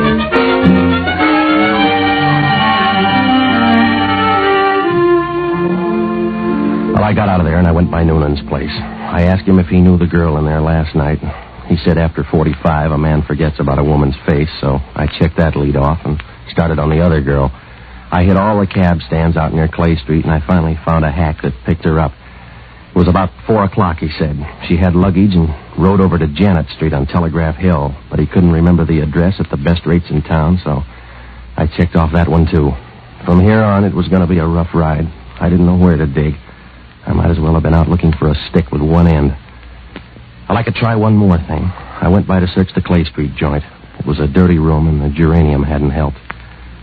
by 7.02 8.04
Noonan's 8.04 8.40
place. 8.48 8.70
I 8.70 9.26
asked 9.26 9.42
him 9.42 9.58
if 9.58 9.66
he 9.66 9.80
knew 9.80 9.98
the 9.98 10.06
girl 10.06 10.38
in 10.38 10.46
there 10.46 10.60
last 10.60 10.94
night. 10.94 11.18
He 11.66 11.76
said 11.84 11.98
after 11.98 12.22
45, 12.22 12.92
a 12.92 12.96
man 12.96 13.22
forgets 13.26 13.58
about 13.58 13.80
a 13.80 13.84
woman's 13.84 14.14
face, 14.24 14.48
so 14.60 14.78
I 14.94 15.08
checked 15.18 15.36
that 15.38 15.56
lead 15.56 15.74
off 15.74 15.98
and 16.04 16.22
started 16.50 16.78
on 16.78 16.90
the 16.90 17.04
other 17.04 17.20
girl. 17.20 17.50
I 17.52 18.22
hit 18.22 18.36
all 18.36 18.60
the 18.60 18.68
cab 18.68 19.02
stands 19.08 19.36
out 19.36 19.52
near 19.52 19.66
Clay 19.66 19.96
Street, 19.96 20.24
and 20.24 20.32
I 20.32 20.46
finally 20.46 20.78
found 20.86 21.04
a 21.04 21.10
hack 21.10 21.42
that 21.42 21.52
picked 21.66 21.84
her 21.84 21.98
up. 21.98 22.12
It 22.94 22.96
was 22.96 23.08
about 23.08 23.30
4 23.46 23.64
o'clock, 23.64 23.98
he 23.98 24.10
said. 24.16 24.38
She 24.68 24.76
had 24.76 24.94
luggage 24.94 25.34
and 25.34 25.50
rode 25.76 26.00
over 26.00 26.18
to 26.18 26.28
Janet 26.28 26.70
Street 26.76 26.92
on 26.92 27.06
Telegraph 27.06 27.56
Hill, 27.56 27.96
but 28.10 28.20
he 28.20 28.26
couldn't 28.26 28.52
remember 28.52 28.84
the 28.86 29.00
address 29.00 29.34
at 29.40 29.50
the 29.50 29.56
best 29.56 29.86
rates 29.86 30.06
in 30.10 30.22
town, 30.22 30.60
so 30.62 30.82
I 31.56 31.66
checked 31.66 31.96
off 31.96 32.12
that 32.14 32.28
one, 32.28 32.46
too. 32.46 32.70
From 33.26 33.40
here 33.40 33.62
on, 33.62 33.84
it 33.84 33.94
was 33.94 34.06
going 34.06 34.22
to 34.22 34.28
be 34.28 34.38
a 34.38 34.46
rough 34.46 34.70
ride. 34.72 35.06
I 35.40 35.48
didn't 35.50 35.66
know 35.66 35.78
where 35.78 35.96
to 35.96 36.06
dig. 36.06 36.34
I 37.06 37.12
might 37.12 37.30
as 37.30 37.38
well 37.38 37.54
have 37.54 37.62
been 37.62 37.74
out 37.74 37.88
looking 37.88 38.12
for 38.12 38.30
a 38.30 38.34
stick 38.50 38.70
with 38.70 38.80
one 38.80 39.06
end. 39.06 39.36
I'd 40.48 40.54
like 40.54 40.66
to 40.66 40.72
try 40.72 40.94
one 40.94 41.16
more 41.16 41.36
thing. 41.36 41.64
I 41.64 42.08
went 42.08 42.26
by 42.26 42.40
to 42.40 42.46
search 42.48 42.68
the 42.74 42.82
Clay 42.82 43.04
Street 43.04 43.34
joint. 43.36 43.64
It 43.98 44.06
was 44.06 44.20
a 44.20 44.26
dirty 44.26 44.58
room, 44.58 44.88
and 44.88 45.00
the 45.02 45.14
geranium 45.14 45.62
hadn't 45.62 45.90
helped. 45.90 46.18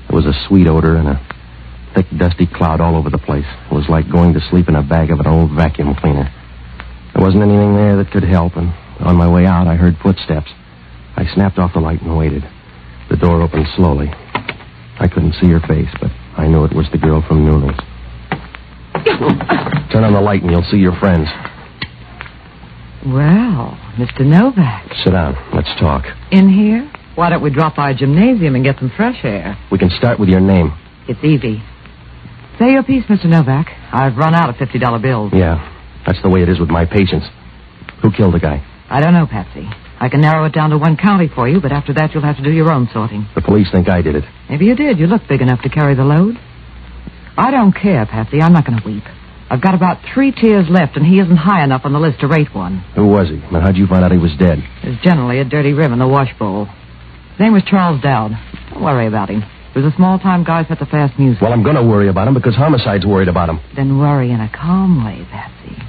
There 0.08 0.16
was 0.16 0.26
a 0.26 0.48
sweet 0.48 0.68
odor 0.68 0.96
and 0.96 1.08
a 1.08 1.22
thick, 1.96 2.08
dusty 2.18 2.48
cloud 2.48 2.82
all 2.82 2.96
over 2.96 3.10
the 3.10 3.18
place. 3.18 3.46
It 3.70 3.74
was 3.74 3.88
like 3.90 4.10
going 4.10 4.34
to 4.34 4.42
sleep 4.50 4.68
in 4.70 4.76
a 4.76 4.84
bag 4.84 5.12
of 5.12 5.20
an 5.20 5.28
old 5.28 5.52
vacuum 5.52 5.96
cleaner. 5.96 6.32
There 7.14 7.24
wasn't 7.24 7.44
anything 7.44 7.76
there 7.76 7.98
that 7.98 8.12
could 8.12 8.24
help, 8.24 8.56
and 8.56 8.74
on 9.00 9.16
my 9.16 9.30
way 9.30 9.46
out, 9.46 9.68
I 9.68 9.76
heard 9.76 9.98
footsteps. 9.98 10.52
I 11.16 11.26
snapped 11.34 11.58
off 11.58 11.74
the 11.74 11.80
light 11.80 12.02
and 12.02 12.18
waited. 12.18 12.44
The 13.10 13.18
door 13.18 13.42
opened 13.42 13.68
slowly. 13.76 14.10
I 15.00 15.08
couldn't 15.08 15.36
see 15.42 15.50
her 15.50 15.62
face, 15.62 15.90
but 16.00 16.12
I 16.38 16.48
knew 16.48 16.66
it 16.66 16.76
was 16.76 16.88
the 16.92 16.98
girl 16.98 17.22
from 17.28 17.46
Noonan's. 17.46 17.80
Turn 19.92 20.04
on 20.04 20.14
the 20.14 20.22
light 20.22 20.42
and 20.42 20.52
you'll 20.52 20.68
see 20.72 20.78
your 20.78 20.96
friends. 21.00 21.28
Well, 23.06 23.78
Mr. 23.98 24.26
Novak. 24.26 24.92
Sit 25.04 25.12
down. 25.12 25.36
Let's 25.54 25.70
talk. 25.80 26.06
In 26.32 26.50
here? 26.50 26.92
Why 27.16 27.30
don't 27.30 27.42
we 27.42 27.50
drop 27.50 27.76
by 27.76 27.92
a 27.92 27.96
gymnasium 27.96 28.56
and 28.56 28.64
get 28.64 28.78
some 28.80 28.92
fresh 28.96 29.18
air? 29.24 29.58
We 29.72 29.78
can 29.78 29.90
start 29.90 30.20
with 30.20 30.30
your 30.30 30.42
name. 30.42 30.72
It's 31.08 31.20
Evie. 31.24 31.64
Say 32.60 32.72
your 32.72 32.84
piece, 32.84 33.04
Mr. 33.06 33.26
Novak. 33.26 33.68
I've 33.92 34.18
run 34.18 34.36
out 34.36 34.50
of 34.50 34.56
$50 34.56 35.02
bills. 35.02 35.32
Yeah, 35.34 35.58
that's 36.06 36.22
the 36.22 36.30
way 36.30 36.42
it 36.44 36.50
is 36.50 36.60
with 36.60 36.70
my 36.70 36.86
patients. 36.86 37.26
Who 38.02 38.12
killed 38.12 38.34
the 38.34 38.40
guy? 38.40 38.64
I 38.90 39.00
don't 39.02 39.14
know, 39.14 39.28
Patsy. 39.28 39.68
I 40.00 40.10
can 40.10 40.22
narrow 40.22 40.46
it 40.46 40.54
down 40.54 40.70
to 40.72 40.78
one 40.78 40.98
county 40.98 41.30
for 41.34 41.48
you, 41.48 41.60
but 41.62 41.72
after 41.72 41.94
that 41.94 42.14
you'll 42.14 42.24
have 42.24 42.38
to 42.38 42.44
do 42.44 42.52
your 42.52 42.72
own 42.72 42.90
sorting. 42.94 43.28
The 43.36 43.42
police 43.42 43.68
think 43.72 43.90
I 43.90 44.02
did 44.02 44.16
it. 44.16 44.24
Maybe 44.50 44.66
you 44.66 44.76
did. 44.76 44.98
You 44.98 45.08
look 45.08 45.22
big 45.28 45.42
enough 45.42 45.62
to 45.64 45.70
carry 45.70 45.96
the 45.96 46.04
load. 46.04 46.36
I 47.40 47.52
don't 47.52 47.72
care, 47.72 48.06
Patsy. 48.06 48.42
I'm 48.42 48.52
not 48.52 48.66
going 48.68 48.80
to 48.82 48.86
weep. 48.86 49.04
I've 49.50 49.62
got 49.64 49.74
about 49.74 49.98
three 50.14 50.32
tears 50.32 50.68
left, 50.70 50.98
and 50.98 51.06
he 51.06 51.20
isn't 51.20 51.38
high 51.38 51.64
enough 51.64 51.82
on 51.86 51.94
the 51.94 52.00
list 52.00 52.20
to 52.20 52.28
rate 52.28 52.54
one. 52.54 52.84
Who 52.96 53.08
was 53.08 53.30
he? 53.30 53.36
And 53.40 53.64
how'd 53.64 53.78
you 53.78 53.88
find 53.88 54.04
out 54.04 54.12
he 54.12 54.18
was 54.20 54.36
dead? 54.38 54.60
There's 54.84 55.00
generally 55.02 55.40
a 55.40 55.46
dirty 55.46 55.72
rim 55.74 55.94
in 55.94 56.00
the 56.00 56.08
wash 56.08 56.30
bowl. 56.38 56.66
His 56.66 57.40
name 57.40 57.54
was 57.54 57.64
Charles 57.64 58.02
Dowd. 58.02 58.32
Don't 58.70 58.84
worry 58.84 59.08
about 59.08 59.30
him. 59.30 59.42
He 59.74 59.80
was 59.80 59.92
a 59.92 59.96
small-time 59.96 60.44
guy 60.44 60.66
set 60.68 60.80
the 60.80 60.86
fast 60.86 61.18
music. 61.18 61.42
Well, 61.42 61.54
I'm 61.54 61.64
going 61.64 61.78
to 61.78 61.84
worry 61.84 62.10
about 62.10 62.28
him 62.28 62.34
because 62.34 62.56
homicide's 62.56 63.06
worried 63.06 63.30
about 63.30 63.50
him. 63.50 63.60
Then 63.76 63.98
worry 63.98 64.32
in 64.32 64.42
a 64.42 64.52
calm 64.52 65.06
way, 65.06 65.26
Patsy. 65.32 65.80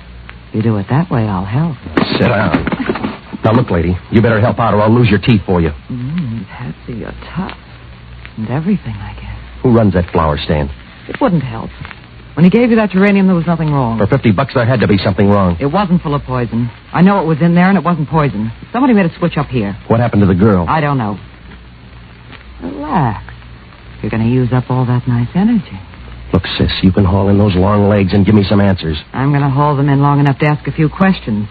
If 0.48 0.54
you 0.54 0.62
do 0.62 0.76
it 0.78 0.86
that 0.88 1.10
way, 1.10 1.22
I'll 1.26 1.44
help. 1.44 1.76
Sit 2.16 2.28
down. 2.28 2.64
Now, 3.44 3.52
look, 3.52 3.70
lady, 3.70 3.96
you 4.12 4.22
better 4.22 4.40
help 4.40 4.58
out 4.58 4.74
or 4.74 4.80
I'll 4.82 4.94
lose 4.94 5.08
your 5.10 5.18
teeth 5.20 5.40
for 5.46 5.60
you. 5.60 5.70
Mm, 5.90 6.46
Patsy, 6.46 6.92
you're 7.00 7.16
tough. 7.34 7.56
And 8.36 8.48
everything, 8.48 8.94
I 8.94 9.14
guess. 9.14 9.62
Who 9.62 9.72
runs 9.72 9.94
that 9.94 10.10
flower 10.12 10.38
stand? 10.38 10.70
It 11.10 11.20
wouldn't 11.20 11.42
help. 11.42 11.70
When 12.36 12.44
he 12.44 12.50
gave 12.50 12.70
you 12.70 12.76
that 12.76 12.90
geranium, 12.90 13.26
there 13.26 13.34
was 13.34 13.46
nothing 13.46 13.70
wrong. 13.72 13.98
For 13.98 14.06
50 14.06 14.30
bucks, 14.30 14.54
there 14.54 14.64
had 14.64 14.78
to 14.80 14.86
be 14.86 14.96
something 14.96 15.28
wrong. 15.28 15.56
It 15.60 15.66
wasn't 15.66 16.00
full 16.02 16.14
of 16.14 16.22
poison. 16.22 16.70
I 16.92 17.02
know 17.02 17.20
it 17.20 17.26
was 17.26 17.38
in 17.42 17.54
there, 17.56 17.68
and 17.68 17.76
it 17.76 17.82
wasn't 17.82 18.08
poison. 18.08 18.52
Somebody 18.72 18.94
made 18.94 19.06
a 19.06 19.18
switch 19.18 19.36
up 19.36 19.46
here. 19.48 19.76
What 19.88 19.98
happened 19.98 20.22
to 20.22 20.28
the 20.28 20.36
girl? 20.38 20.64
I 20.68 20.80
don't 20.80 20.96
know. 20.96 21.18
Relax. 22.62 23.34
You're 24.00 24.10
going 24.10 24.22
to 24.22 24.30
use 24.30 24.50
up 24.52 24.70
all 24.70 24.86
that 24.86 25.08
nice 25.08 25.28
energy. 25.34 25.78
Look, 26.32 26.46
sis, 26.56 26.70
you 26.82 26.92
can 26.92 27.04
haul 27.04 27.28
in 27.28 27.38
those 27.38 27.56
long 27.56 27.88
legs 27.88 28.12
and 28.12 28.24
give 28.24 28.36
me 28.36 28.44
some 28.48 28.60
answers. 28.60 28.96
I'm 29.12 29.30
going 29.30 29.42
to 29.42 29.50
haul 29.50 29.76
them 29.76 29.88
in 29.88 30.00
long 30.00 30.20
enough 30.20 30.38
to 30.38 30.46
ask 30.46 30.66
a 30.68 30.72
few 30.72 30.88
questions. 30.88 31.48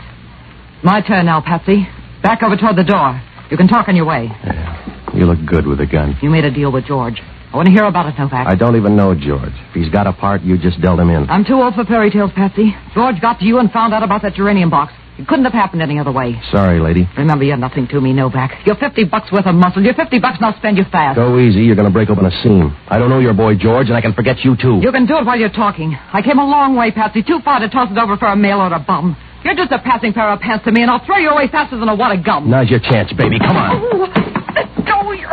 My 0.83 1.01
turn 1.01 1.25
now, 1.25 1.41
Patsy. 1.41 1.85
Back 2.23 2.41
over 2.41 2.55
toward 2.55 2.77
the 2.77 2.85
door. 2.85 3.21
You 3.51 3.57
can 3.57 3.67
talk 3.67 3.89
on 3.89 3.95
your 3.97 4.05
way. 4.05 4.29
Yeah, 4.45 5.13
you 5.13 5.25
look 5.25 5.45
good 5.45 5.67
with 5.67 5.81
a 5.81 5.85
gun. 5.85 6.17
You 6.21 6.29
made 6.29 6.45
a 6.45 6.51
deal 6.51 6.71
with 6.71 6.85
George. 6.85 7.19
I 7.51 7.55
want 7.55 7.65
to 7.65 7.71
hear 7.71 7.85
about 7.85 8.05
it, 8.05 8.13
Novak. 8.19 8.45
I 8.47 8.53
don't 8.53 8.75
even 8.75 8.95
know 8.95 9.15
George. 9.15 9.53
If 9.69 9.73
he's 9.73 9.89
got 9.89 10.05
a 10.05 10.13
part, 10.13 10.41
you 10.43 10.57
just 10.57 10.79
dealt 10.81 10.99
him 10.99 11.09
in. 11.09 11.27
I'm 11.29 11.43
too 11.43 11.55
old 11.55 11.73
for 11.73 11.83
fairy 11.83 12.11
tales, 12.11 12.31
Patsy. 12.35 12.75
George 12.93 13.19
got 13.19 13.39
to 13.39 13.45
you 13.45 13.57
and 13.57 13.71
found 13.71 13.91
out 13.93 14.03
about 14.03 14.21
that 14.21 14.35
geranium 14.35 14.69
box. 14.69 14.93
It 15.17 15.27
couldn't 15.27 15.43
have 15.45 15.53
happened 15.53 15.81
any 15.81 15.99
other 15.99 16.11
way. 16.13 16.39
Sorry, 16.51 16.79
lady. 16.79 17.09
Remember, 17.17 17.43
you're 17.43 17.57
nothing 17.57 17.87
to 17.89 17.99
me, 17.99 18.13
Novak. 18.13 18.65
You're 18.65 18.77
50 18.77 19.03
bucks 19.05 19.31
worth 19.31 19.47
of 19.47 19.55
muscle. 19.55 19.83
You're 19.83 19.95
50 19.95 20.19
bucks, 20.19 20.37
and 20.37 20.45
I'll 20.45 20.55
spend 20.57 20.77
you 20.77 20.85
fast. 20.91 21.17
Go 21.17 21.37
easy. 21.39 21.61
You're 21.61 21.75
going 21.75 21.89
to 21.89 21.93
break 21.93 22.09
open 22.09 22.25
a 22.25 22.31
seam. 22.41 22.71
I 22.87 22.97
don't 22.99 23.09
know 23.09 23.19
your 23.19 23.33
boy, 23.33 23.55
George, 23.55 23.87
and 23.87 23.97
I 23.97 24.01
can 24.01 24.13
forget 24.13 24.45
you, 24.45 24.55
too. 24.55 24.79
You 24.81 24.91
can 24.93 25.07
do 25.07 25.17
it 25.17 25.25
while 25.25 25.37
you're 25.37 25.49
talking. 25.49 25.97
I 26.13 26.21
came 26.21 26.37
a 26.39 26.45
long 26.45 26.77
way, 26.77 26.91
Patsy. 26.91 27.23
Too 27.23 27.41
far 27.43 27.59
to 27.59 27.67
toss 27.67 27.89
it 27.91 27.97
over 27.97 28.15
for 28.15 28.27
a 28.27 28.35
mail 28.37 28.59
order 28.61 28.79
bum. 28.79 29.17
You're 29.43 29.55
just 29.55 29.71
a 29.71 29.79
passing 29.79 30.13
pair 30.13 30.29
of 30.31 30.39
pants 30.39 30.63
to 30.65 30.71
me, 30.71 30.83
and 30.83 30.91
I'll 30.91 31.03
throw 31.05 31.17
you 31.17 31.29
away 31.29 31.47
faster 31.47 31.77
than 31.77 31.89
a 31.89 31.95
wad 31.95 32.17
of 32.17 32.23
gum. 32.23 32.49
Now's 32.49 32.69
your 32.69 32.79
chance, 32.79 33.11
baby. 33.11 33.39
Come 33.39 33.57
on. 33.57 33.81
Oh. 33.81 33.98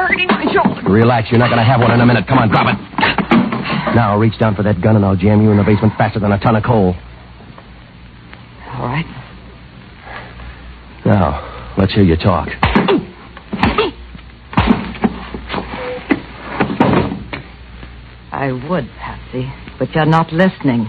Hurting 0.07 0.29
my 0.29 0.45
shoulder. 0.53 0.89
Relax. 0.89 1.29
You're 1.31 1.41
not 1.41 1.49
going 1.49 1.59
to 1.59 1.65
have 1.65 1.81
one 1.81 1.91
in 1.93 2.01
a 2.01 2.07
minute. 2.07 2.27
Come 2.29 2.39
on, 2.39 2.49
drop 2.49 2.67
it. 2.69 2.79
Now, 3.95 4.13
I'll 4.13 4.19
reach 4.19 4.39
down 4.39 4.55
for 4.55 4.63
that 4.63 4.81
gun, 4.81 4.97
and 4.97 5.05
I'll 5.05 5.17
jam 5.17 5.43
you 5.43 5.51
in 5.51 5.57
the 5.57 5.65
basement 5.65 5.95
faster 5.99 6.21
than 6.21 6.33
a 6.33 6.39
ton 6.39 6.55
of 6.55 6.63
coal. 6.63 6.95
All 8.75 8.87
right. 8.87 9.07
Now, 11.05 11.75
let's 11.79 11.95
hear 11.95 12.05
you 12.05 12.17
talk. 12.17 12.49
I 18.33 18.53
would, 18.69 18.89
Patsy, 18.99 19.51
but 19.79 19.95
you're 19.95 20.05
not 20.05 20.33
listening. 20.33 20.87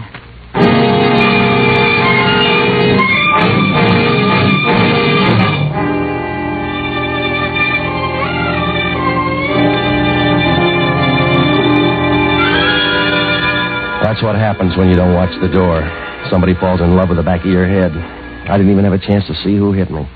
That's 14.18 14.34
what 14.34 14.42
happens 14.42 14.76
when 14.76 14.90
you 14.90 14.96
don't 14.96 15.14
watch 15.14 15.30
the 15.46 15.48
door. 15.48 15.78
Somebody 16.34 16.58
falls 16.58 16.82
in 16.82 16.98
love 16.98 17.10
with 17.10 17.22
the 17.22 17.24
back 17.24 17.46
of 17.46 17.54
your 17.54 17.70
head. 17.70 17.94
I 17.94 18.58
didn't 18.58 18.74
even 18.74 18.84
have 18.84 18.98
a 18.98 19.06
chance 19.06 19.22
to 19.30 19.36
see 19.46 19.54
who 19.54 19.74
hit 19.74 19.92
me. 19.92 20.10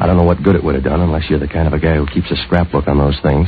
I 0.00 0.06
don't 0.08 0.16
know 0.16 0.24
what 0.24 0.42
good 0.42 0.56
it 0.56 0.64
would 0.64 0.74
have 0.76 0.84
done 0.84 1.02
unless 1.02 1.28
you're 1.28 1.38
the 1.38 1.46
kind 1.46 1.68
of 1.68 1.74
a 1.74 1.78
guy 1.78 1.96
who 1.96 2.06
keeps 2.06 2.30
a 2.30 2.40
scrapbook 2.48 2.88
on 2.88 2.96
those 2.96 3.20
things. 3.20 3.46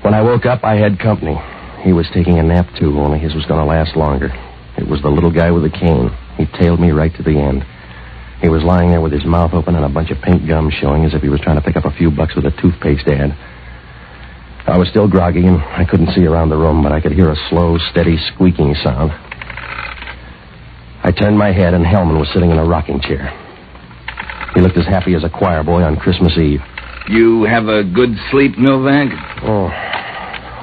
When 0.00 0.14
I 0.14 0.22
woke 0.22 0.46
up, 0.46 0.64
I 0.64 0.80
had 0.80 0.98
company. 0.98 1.36
He 1.84 1.92
was 1.92 2.08
taking 2.14 2.38
a 2.38 2.42
nap, 2.42 2.64
too, 2.80 2.96
only 2.96 3.18
his 3.18 3.34
was 3.34 3.44
going 3.44 3.60
to 3.60 3.68
last 3.68 3.94
longer. 3.94 4.32
It 4.80 4.88
was 4.88 5.02
the 5.02 5.12
little 5.12 5.30
guy 5.30 5.50
with 5.50 5.64
the 5.64 5.76
cane. 5.76 6.08
He 6.40 6.48
tailed 6.56 6.80
me 6.80 6.92
right 6.92 7.14
to 7.14 7.22
the 7.22 7.36
end. 7.36 7.60
He 8.40 8.48
was 8.48 8.64
lying 8.64 8.88
there 8.88 9.02
with 9.02 9.12
his 9.12 9.26
mouth 9.26 9.52
open 9.52 9.76
and 9.76 9.84
a 9.84 9.92
bunch 9.92 10.08
of 10.08 10.22
pink 10.24 10.48
gum 10.48 10.72
showing 10.80 11.04
as 11.04 11.12
if 11.12 11.20
he 11.20 11.28
was 11.28 11.44
trying 11.44 11.60
to 11.60 11.62
pick 11.62 11.76
up 11.76 11.84
a 11.84 11.92
few 11.92 12.10
bucks 12.10 12.34
with 12.34 12.46
a 12.46 12.56
toothpaste 12.56 13.04
ad. 13.04 13.36
I 14.66 14.76
was 14.78 14.88
still 14.88 15.06
groggy 15.06 15.46
and 15.46 15.62
I 15.62 15.84
couldn't 15.88 16.12
see 16.14 16.26
around 16.26 16.48
the 16.48 16.56
room, 16.56 16.82
but 16.82 16.90
I 16.92 17.00
could 17.00 17.12
hear 17.12 17.30
a 17.30 17.36
slow, 17.50 17.78
steady 17.90 18.18
squeaking 18.34 18.74
sound. 18.82 19.12
I 21.04 21.12
turned 21.12 21.38
my 21.38 21.52
head, 21.52 21.72
and 21.72 21.84
Hellman 21.84 22.18
was 22.18 22.28
sitting 22.34 22.50
in 22.50 22.58
a 22.58 22.64
rocking 22.64 23.00
chair. 23.00 23.30
He 24.56 24.60
looked 24.60 24.76
as 24.76 24.86
happy 24.86 25.14
as 25.14 25.22
a 25.22 25.30
choir 25.30 25.62
boy 25.62 25.82
on 25.82 25.96
Christmas 25.96 26.36
Eve. 26.36 26.60
You 27.08 27.44
have 27.44 27.68
a 27.68 27.84
good 27.84 28.10
sleep, 28.32 28.58
Novak? 28.58 29.12
Oh, 29.44 29.68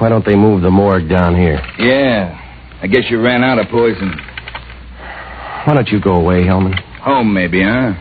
why 0.00 0.10
don't 0.10 0.26
they 0.26 0.36
move 0.36 0.60
the 0.60 0.70
morgue 0.70 1.08
down 1.08 1.34
here? 1.34 1.62
Yeah. 1.78 2.38
I 2.82 2.86
guess 2.86 3.04
you 3.08 3.22
ran 3.22 3.42
out 3.42 3.58
of 3.58 3.68
poison. 3.70 4.12
Why 5.64 5.74
don't 5.74 5.88
you 5.88 5.98
go 5.98 6.16
away, 6.16 6.42
Hellman? 6.42 6.78
Home, 7.00 7.32
maybe, 7.32 7.62
huh? 7.62 7.94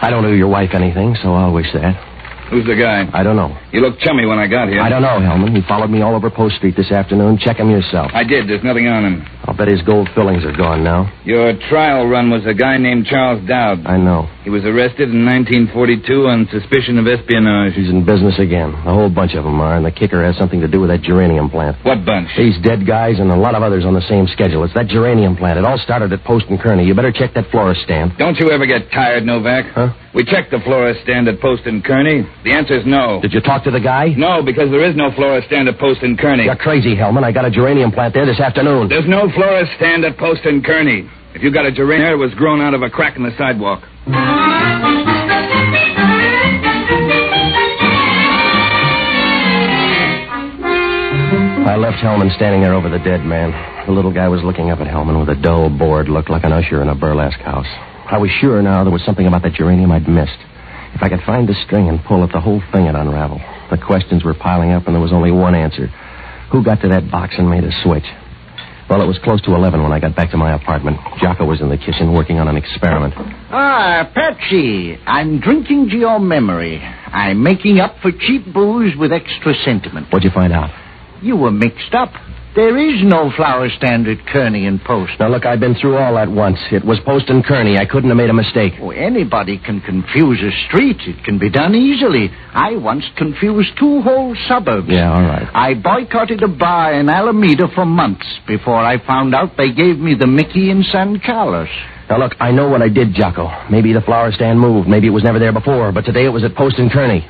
I 0.00 0.10
don't 0.10 0.24
owe 0.24 0.30
your 0.30 0.46
wife 0.46 0.70
anything, 0.74 1.16
so 1.20 1.32
I'll 1.32 1.52
wish 1.52 1.72
that. 1.74 2.07
Who's 2.50 2.64
the 2.66 2.76
guy? 2.76 3.04
I 3.12 3.22
don't 3.22 3.36
know. 3.36 3.56
You 3.72 3.80
looked 3.80 4.00
chummy 4.00 4.24
when 4.24 4.38
I 4.38 4.46
got 4.46 4.68
here. 4.68 4.80
I 4.80 4.88
don't 4.88 5.02
know, 5.02 5.20
Hellman. 5.20 5.54
He 5.54 5.60
followed 5.68 5.90
me 5.90 6.00
all 6.00 6.14
over 6.14 6.30
Post 6.30 6.56
Street 6.56 6.76
this 6.76 6.90
afternoon. 6.90 7.38
Check 7.38 7.58
him 7.58 7.68
yourself. 7.70 8.10
I 8.14 8.24
did. 8.24 8.48
There's 8.48 8.64
nothing 8.64 8.88
on 8.88 9.04
him. 9.04 9.26
I'll 9.44 9.56
bet 9.56 9.68
his 9.68 9.82
gold 9.82 10.08
fillings 10.14 10.44
are 10.44 10.56
gone 10.56 10.82
now. 10.82 11.12
Your 11.24 11.52
trial 11.68 12.06
run 12.06 12.30
was 12.30 12.44
a 12.46 12.54
guy 12.54 12.76
named 12.78 13.06
Charles 13.06 13.46
Dowd. 13.46 13.86
I 13.86 13.96
know. 13.96 14.28
He 14.44 14.50
was 14.50 14.64
arrested 14.64 15.12
in 15.12 15.24
1942 15.24 16.26
on 16.26 16.48
suspicion 16.50 16.96
of 16.98 17.06
espionage. 17.06 17.74
He's 17.74 17.88
in 17.90 18.04
business 18.04 18.38
again. 18.38 18.72
A 18.72 18.92
whole 18.96 19.10
bunch 19.10 19.34
of 19.34 19.44
them 19.44 19.60
are, 19.60 19.76
and 19.76 19.84
the 19.84 19.92
kicker 19.92 20.24
has 20.24 20.36
something 20.36 20.60
to 20.60 20.68
do 20.68 20.80
with 20.80 20.88
that 20.90 21.02
geranium 21.02 21.50
plant. 21.50 21.76
What 21.84 22.04
bunch? 22.04 22.28
These 22.36 22.56
dead 22.64 22.86
guys 22.86 23.20
and 23.20 23.30
a 23.30 23.36
lot 23.36 23.54
of 23.54 23.62
others 23.62 23.84
on 23.84 23.92
the 23.92 24.04
same 24.08 24.26
schedule. 24.28 24.64
It's 24.64 24.74
that 24.74 24.88
geranium 24.88 25.36
plant. 25.36 25.58
It 25.58 25.64
all 25.64 25.78
started 25.78 26.12
at 26.12 26.24
Post 26.24 26.46
and 26.48 26.58
Kearny. 26.58 26.86
You 26.86 26.94
better 26.94 27.12
check 27.12 27.34
that 27.34 27.50
florist 27.50 27.82
stand. 27.84 28.16
Don't 28.16 28.36
you 28.40 28.50
ever 28.50 28.64
get 28.66 28.90
tired, 28.90 29.24
Novak? 29.24 29.66
Huh? 29.72 29.92
We 30.18 30.24
checked 30.24 30.50
the 30.50 30.58
florist 30.66 31.02
stand 31.04 31.28
at 31.28 31.38
Post 31.38 31.62
and 31.66 31.78
Kearny. 31.84 32.26
The 32.42 32.50
answer's 32.50 32.84
no. 32.84 33.20
Did 33.22 33.32
you 33.32 33.40
talk 33.40 33.62
to 33.62 33.70
the 33.70 33.78
guy? 33.78 34.08
No, 34.18 34.42
because 34.42 34.68
there 34.68 34.82
is 34.82 34.96
no 34.96 35.12
florist 35.14 35.46
stand 35.46 35.68
at 35.68 35.78
Post 35.78 36.02
and 36.02 36.18
Kearny. 36.18 36.46
You're 36.46 36.56
crazy, 36.56 36.96
Hellman. 36.96 37.22
I 37.22 37.30
got 37.30 37.44
a 37.44 37.50
geranium 37.52 37.92
plant 37.92 38.14
there 38.14 38.26
this 38.26 38.40
afternoon. 38.40 38.88
There's 38.88 39.06
no 39.06 39.30
florist 39.30 39.70
stand 39.76 40.04
at 40.04 40.18
Post 40.18 40.40
and 40.44 40.64
Kearny. 40.64 41.08
If 41.36 41.44
you 41.44 41.52
got 41.52 41.66
a 41.66 41.70
geranium, 41.70 42.14
it 42.14 42.16
was 42.16 42.34
grown 42.34 42.60
out 42.60 42.74
of 42.74 42.82
a 42.82 42.90
crack 42.90 43.14
in 43.16 43.22
the 43.22 43.30
sidewalk. 43.38 43.84
I 51.62 51.76
left 51.78 51.98
Hellman 52.02 52.34
standing 52.34 52.62
there 52.62 52.74
over 52.74 52.88
the 52.88 52.98
dead 52.98 53.24
man. 53.24 53.52
The 53.86 53.92
little 53.92 54.12
guy 54.12 54.26
was 54.26 54.42
looking 54.42 54.72
up 54.72 54.80
at 54.80 54.88
Hellman 54.88 55.20
with 55.20 55.28
a 55.28 55.40
dull, 55.40 55.70
bored 55.70 56.08
look 56.08 56.28
like 56.28 56.42
an 56.42 56.50
usher 56.52 56.82
in 56.82 56.88
a 56.88 56.96
burlesque 56.96 57.38
house. 57.38 57.68
I 58.10 58.18
was 58.18 58.30
sure 58.40 58.60
now 58.62 58.84
there 58.84 58.92
was 58.92 59.04
something 59.04 59.26
about 59.26 59.42
that 59.42 59.52
geranium 59.54 59.92
I'd 59.92 60.08
missed. 60.08 60.38
If 60.94 61.02
I 61.02 61.08
could 61.08 61.20
find 61.26 61.48
the 61.48 61.54
string 61.66 61.88
and 61.88 62.02
pull 62.04 62.24
it, 62.24 62.32
the 62.32 62.40
whole 62.40 62.62
thing 62.72 62.86
would 62.86 62.94
unravel. 62.94 63.38
The 63.70 63.76
questions 63.78 64.24
were 64.24 64.34
piling 64.34 64.72
up, 64.72 64.86
and 64.86 64.94
there 64.94 65.02
was 65.02 65.12
only 65.12 65.30
one 65.30 65.54
answer. 65.54 65.88
Who 66.50 66.64
got 66.64 66.80
to 66.80 66.88
that 66.88 67.10
box 67.10 67.34
and 67.36 67.48
made 67.50 67.64
a 67.64 67.70
switch? 67.84 68.06
Well, 68.88 69.02
it 69.02 69.06
was 69.06 69.18
close 69.22 69.42
to 69.42 69.54
11 69.54 69.82
when 69.82 69.92
I 69.92 70.00
got 70.00 70.16
back 70.16 70.30
to 70.30 70.38
my 70.38 70.54
apartment. 70.54 70.96
Jocko 71.20 71.44
was 71.44 71.60
in 71.60 71.68
the 71.68 71.76
kitchen 71.76 72.14
working 72.14 72.38
on 72.38 72.48
an 72.48 72.56
experiment. 72.56 73.12
Ah, 73.50 74.10
Patsy, 74.14 74.96
I'm 75.06 75.40
drinking 75.40 75.90
to 75.90 75.96
your 75.98 76.18
memory. 76.18 76.78
I'm 76.80 77.42
making 77.42 77.80
up 77.80 77.96
for 78.00 78.10
cheap 78.10 78.50
booze 78.50 78.96
with 78.96 79.12
extra 79.12 79.52
sentiment. 79.62 80.06
What'd 80.10 80.24
you 80.24 80.30
find 80.34 80.54
out? 80.54 80.70
You 81.22 81.36
were 81.36 81.50
mixed 81.50 81.92
up. 81.92 82.12
There 82.56 82.76
is 82.78 83.04
no 83.04 83.30
flower 83.36 83.68
stand 83.76 84.08
at 84.08 84.18
Kearny 84.26 84.66
and 84.66 84.82
Post. 84.82 85.12
Now, 85.20 85.28
look, 85.28 85.46
I've 85.46 85.60
been 85.60 85.76
through 85.76 85.96
all 85.96 86.14
that 86.14 86.28
once. 86.30 86.58
It 86.72 86.84
was 86.84 86.98
Post 87.04 87.28
and 87.28 87.44
Kearny. 87.44 87.78
I 87.78 87.84
couldn't 87.84 88.08
have 88.10 88.16
made 88.16 88.30
a 88.30 88.34
mistake. 88.34 88.72
Oh, 88.80 88.90
anybody 88.90 89.58
can 89.58 89.80
confuse 89.80 90.40
a 90.40 90.50
street. 90.66 90.96
It 91.06 91.22
can 91.24 91.38
be 91.38 91.50
done 91.50 91.74
easily. 91.76 92.30
I 92.52 92.74
once 92.76 93.04
confused 93.16 93.70
two 93.78 94.00
whole 94.02 94.34
suburbs. 94.48 94.88
Yeah, 94.90 95.12
all 95.12 95.22
right. 95.22 95.46
I 95.54 95.74
boycotted 95.74 96.42
a 96.42 96.48
bar 96.48 96.94
in 96.98 97.08
Alameda 97.08 97.68
for 97.74 97.84
months 97.84 98.26
before 98.48 98.76
I 98.76 98.98
found 99.06 99.34
out 99.34 99.56
they 99.56 99.70
gave 99.72 99.98
me 99.98 100.14
the 100.18 100.26
Mickey 100.26 100.70
in 100.70 100.82
San 100.90 101.20
Carlos. 101.24 101.68
Now, 102.10 102.18
look, 102.18 102.32
I 102.40 102.50
know 102.50 102.68
what 102.68 102.82
I 102.82 102.88
did, 102.88 103.14
Jocko. 103.14 103.50
Maybe 103.70 103.92
the 103.92 104.00
flower 104.00 104.32
stand 104.32 104.58
moved. 104.58 104.88
Maybe 104.88 105.06
it 105.06 105.10
was 105.10 105.22
never 105.22 105.38
there 105.38 105.52
before. 105.52 105.92
But 105.92 106.06
today 106.06 106.24
it 106.24 106.30
was 106.30 106.42
at 106.42 106.56
Post 106.56 106.78
and 106.78 106.90
Kearny. 106.90 107.20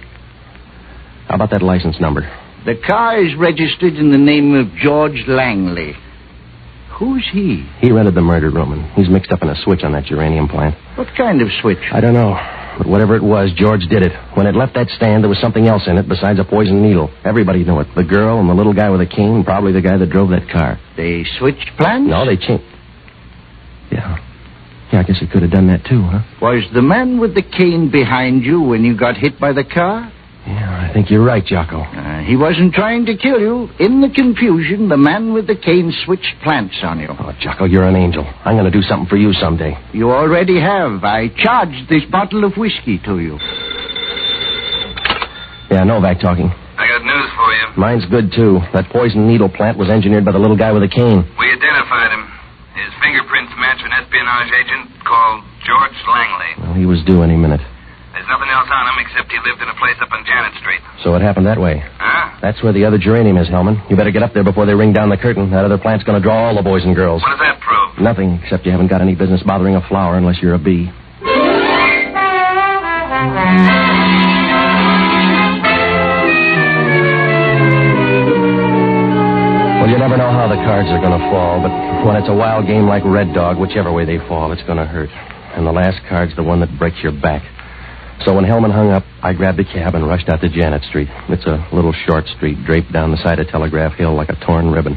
How 1.29 1.35
about 1.35 1.51
that 1.51 1.61
license 1.63 2.01
number? 2.01 2.23
The 2.65 2.77
car 2.87 3.23
is 3.23 3.35
registered 3.37 3.95
in 3.95 4.11
the 4.11 4.19
name 4.19 4.55
of 4.55 4.75
George 4.77 5.25
Langley. 5.27 5.95
Who's 6.99 7.27
he? 7.33 7.65
He 7.81 7.93
rented 7.93 8.15
the 8.15 8.21
murder 8.21 8.51
room, 8.51 8.73
and 8.73 8.85
he's 8.93 9.09
mixed 9.09 9.31
up 9.31 9.43
in 9.43 9.49
a 9.49 9.55
switch 9.63 9.85
on 9.85 9.93
that 9.93 10.05
geranium 10.05 10.49
plant. 10.49 10.75
What 10.97 11.09
kind 11.17 11.41
of 11.41 11.49
switch? 11.63 11.79
I 11.93 12.01
don't 12.01 12.15
know. 12.15 12.35
But 12.77 12.87
whatever 12.89 13.17
it 13.17 13.23
was, 13.23 13.53
George 13.57 13.83
did 13.89 14.03
it. 14.03 14.13
When 14.37 14.47
it 14.47 14.55
left 14.55 14.75
that 14.75 14.89
stand, 14.91 15.23
there 15.23 15.29
was 15.29 15.41
something 15.41 15.67
else 15.67 15.83
in 15.87 15.97
it 15.97 16.09
besides 16.09 16.39
a 16.41 16.45
poison 16.45 16.83
needle. 16.83 17.11
Everybody 17.25 17.65
knew 17.65 17.81
it. 17.81 17.89
The 17.97 18.05
girl 18.05 18.41
and 18.41 18.49
the 18.49 18.55
little 18.55 18.75
guy 18.75 18.91
with 18.91 19.01
a 19.01 19.07
cane, 19.07 19.35
and 19.35 19.45
probably 19.45 19.73
the 19.73 19.81
guy 19.81 19.97
that 19.97 20.11
drove 20.11 20.31
that 20.31 20.49
car. 20.51 20.79
They 20.97 21.25
switched 21.39 21.71
plans? 21.77 22.09
No, 22.09 22.27
they 22.27 22.37
changed. 22.37 22.65
Yeah. 23.91 24.17
Yeah, 24.93 25.01
I 25.01 25.03
guess 25.03 25.19
he 25.21 25.27
could 25.27 25.43
have 25.43 25.51
done 25.51 25.67
that 25.69 25.85
too, 25.85 26.03
huh? 26.03 26.23
Was 26.41 26.65
the 26.73 26.83
man 26.83 27.21
with 27.21 27.35
the 27.35 27.43
cane 27.43 27.91
behind 27.91 28.43
you 28.43 28.61
when 28.63 28.85
you 28.85 28.97
got 28.97 29.17
hit 29.17 29.39
by 29.39 29.53
the 29.53 29.65
car? 29.65 30.13
Yeah, 30.49 30.89
I 30.89 30.93
think 30.95 31.11
you're 31.11 31.23
right, 31.25 31.45
Jocko. 31.45 31.83
Uh, 31.85 32.25
he 32.25 32.35
wasn't 32.35 32.73
trying 32.73 33.05
to 33.05 33.17
kill 33.21 33.39
you. 33.39 33.69
In 33.79 34.01
the 34.01 34.09
confusion, 34.09 34.89
the 34.89 34.97
man 34.97 35.35
with 35.35 35.47
the 35.47 35.55
cane 35.55 35.93
switched 36.07 36.41
plants 36.43 36.75
on 36.83 37.01
you. 37.01 37.09
Oh, 37.13 37.33
Jocko, 37.39 37.67
you're 37.67 37.85
an 37.85 37.97
angel. 37.97 38.25
I'm 38.25 38.57
going 38.57 38.65
to 38.65 38.73
do 38.73 38.81
something 38.81 39.09
for 39.13 39.17
you 39.21 39.35
someday. 39.35 39.77
You 39.93 40.11
already 40.11 40.59
have. 40.59 41.05
I 41.05 41.29
charged 41.37 41.91
this 41.91 42.01
bottle 42.11 42.45
of 42.45 42.57
whiskey 42.57 42.97
to 43.05 43.21
you. 43.21 43.37
Yeah, 45.69 45.85
Novak 45.85 46.19
talking. 46.21 46.49
I 46.49 46.89
got 46.89 47.05
news 47.05 47.29
for 47.37 47.53
you. 47.53 47.67
Mine's 47.77 48.07
good, 48.09 48.33
too. 48.33 48.65
That 48.73 48.89
poison 48.89 49.29
needle 49.29 49.51
plant 49.53 49.77
was 49.77 49.91
engineered 49.91 50.25
by 50.25 50.33
the 50.33 50.41
little 50.41 50.57
guy 50.57 50.73
with 50.73 50.81
the 50.81 50.89
cane. 50.89 51.29
We 51.37 51.47
identified 51.53 52.09
him. 52.17 52.25
His 52.73 52.89
fingerprints 53.05 53.53
match 53.61 53.85
an 53.85 53.93
espionage 54.01 54.49
agent 54.57 54.97
called 55.05 55.45
George 55.61 55.99
Langley. 56.09 56.53
Well, 56.65 56.75
he 56.75 56.87
was 56.87 57.05
due 57.05 57.21
any 57.23 57.37
minute. 57.37 57.61
Nothing 58.29 58.51
else 58.53 58.69
on 58.69 58.85
him 58.93 58.97
except 59.01 59.33
he 59.33 59.39
lived 59.41 59.63
in 59.63 59.69
a 59.69 59.75
place 59.81 59.97
up 60.05 60.13
on 60.13 60.21
Janet 60.25 60.53
Street. 60.61 60.81
So 61.03 61.15
it 61.17 61.23
happened 61.23 61.47
that 61.47 61.59
way. 61.59 61.81
Huh? 61.81 62.39
That's 62.43 62.63
where 62.63 62.73
the 62.73 62.85
other 62.85 62.99
geranium 62.99 63.39
is, 63.39 63.49
Hellman. 63.49 63.81
You 63.89 63.97
better 63.97 64.11
get 64.11 64.23
up 64.23 64.35
there 64.35 64.45
before 64.45 64.67
they 64.67 64.75
ring 64.75 64.93
down 64.93 65.09
the 65.09 65.17
curtain. 65.17 65.51
That 65.51 65.65
other 65.65 65.79
plant's 65.79 66.05
going 66.05 66.21
to 66.21 66.23
draw 66.23 66.49
all 66.49 66.55
the 66.55 66.63
boys 66.63 66.85
and 66.85 66.95
girls. 66.95 67.23
What 67.23 67.31
does 67.31 67.41
that 67.41 67.61
prove? 67.61 68.05
Nothing, 68.05 68.39
except 68.45 68.67
you 68.67 68.73
haven't 68.73 68.89
got 68.89 69.01
any 69.01 69.15
business 69.15 69.43
bothering 69.43 69.77
a 69.77 69.89
flower 69.89 70.19
unless 70.19 70.37
you're 70.43 70.55
a 70.55 70.59
bee. 70.59 70.93
Well, 79.81 79.89
you 79.89 79.97
never 79.97 80.17
know 80.19 80.31
how 80.31 80.49
the 80.49 80.61
cards 80.69 80.89
are 80.91 81.01
going 81.01 81.17
to 81.17 81.25
fall, 81.33 81.63
but 81.63 81.73
when 82.05 82.17
it's 82.17 82.29
a 82.29 82.35
wild 82.35 82.67
game 82.67 82.87
like 82.87 83.03
Red 83.05 83.33
Dog, 83.33 83.59
whichever 83.59 83.91
way 83.93 84.05
they 84.05 84.19
fall, 84.29 84.53
it's 84.53 84.63
going 84.65 84.79
to 84.79 84.85
hurt. 84.85 85.09
And 85.57 85.67
the 85.67 85.73
last 85.73 85.99
card's 86.09 86.37
the 86.37 86.43
one 86.43 86.61
that 86.61 86.69
breaks 86.79 86.99
your 87.03 87.13
back. 87.13 87.43
So 88.25 88.35
when 88.35 88.45
Hellman 88.45 88.73
hung 88.73 88.91
up, 88.91 89.05
I 89.23 89.33
grabbed 89.33 89.61
a 89.61 89.65
cab 89.65 89.95
and 89.95 90.07
rushed 90.07 90.29
out 90.29 90.41
to 90.41 90.49
Janet 90.49 90.83
Street. 90.85 91.09
It's 91.29 91.47
a 91.47 91.67
little 91.73 91.95
short 92.07 92.27
street 92.37 92.59
draped 92.67 92.93
down 92.93 93.11
the 93.11 93.23
side 93.23 93.39
of 93.39 93.49
Telegraph 93.49 93.95
Hill 93.97 94.15
like 94.15 94.29
a 94.29 94.37
torn 94.45 94.71
ribbon. 94.71 94.95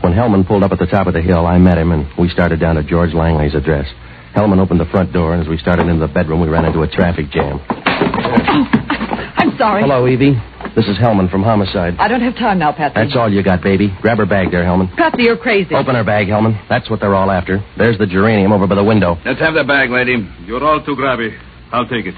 When 0.00 0.12
Hellman 0.12 0.46
pulled 0.46 0.62
up 0.62 0.72
at 0.72 0.78
the 0.78 0.86
top 0.86 1.06
of 1.06 1.14
the 1.14 1.20
hill, 1.22 1.46
I 1.46 1.58
met 1.58 1.78
him 1.78 1.92
and 1.92 2.06
we 2.18 2.28
started 2.28 2.60
down 2.60 2.76
to 2.76 2.82
George 2.82 3.12
Langley's 3.12 3.54
address. 3.54 3.86
Hellman 4.34 4.58
opened 4.58 4.80
the 4.80 4.86
front 4.92 5.12
door, 5.14 5.32
and 5.32 5.42
as 5.42 5.48
we 5.48 5.56
started 5.56 5.88
into 5.88 6.06
the 6.06 6.12
bedroom, 6.12 6.42
we 6.42 6.48
ran 6.48 6.66
into 6.66 6.82
a 6.82 6.88
traffic 6.88 7.30
jam. 7.30 7.58
I'm 7.70 9.56
sorry. 9.56 9.80
Hello, 9.80 10.06
Evie. 10.06 10.34
This 10.76 10.84
is 10.88 10.98
Hellman 10.98 11.30
from 11.30 11.42
Homicide. 11.42 11.96
I 11.98 12.06
don't 12.08 12.20
have 12.20 12.34
time 12.34 12.58
now, 12.58 12.70
Patsy. 12.72 13.00
That's 13.00 13.16
all 13.16 13.32
you 13.32 13.42
got, 13.42 13.62
baby. 13.62 13.88
Grab 14.02 14.18
her 14.18 14.26
bag 14.26 14.50
there, 14.50 14.62
Hellman. 14.62 14.94
Patsy, 14.94 15.22
you're 15.22 15.38
crazy. 15.38 15.74
Open 15.74 15.94
her 15.94 16.04
bag, 16.04 16.26
Hellman. 16.26 16.60
That's 16.68 16.90
what 16.90 17.00
they're 17.00 17.14
all 17.14 17.30
after. 17.30 17.64
There's 17.78 17.96
the 17.96 18.06
geranium 18.06 18.52
over 18.52 18.66
by 18.66 18.74
the 18.74 18.84
window. 18.84 19.16
Let's 19.24 19.40
have 19.40 19.54
the 19.54 19.64
bag, 19.64 19.88
lady. 19.88 20.16
You're 20.44 20.62
all 20.62 20.84
too 20.84 20.96
grabby. 20.96 21.32
I'll 21.72 21.88
take 21.88 22.04
it. 22.04 22.14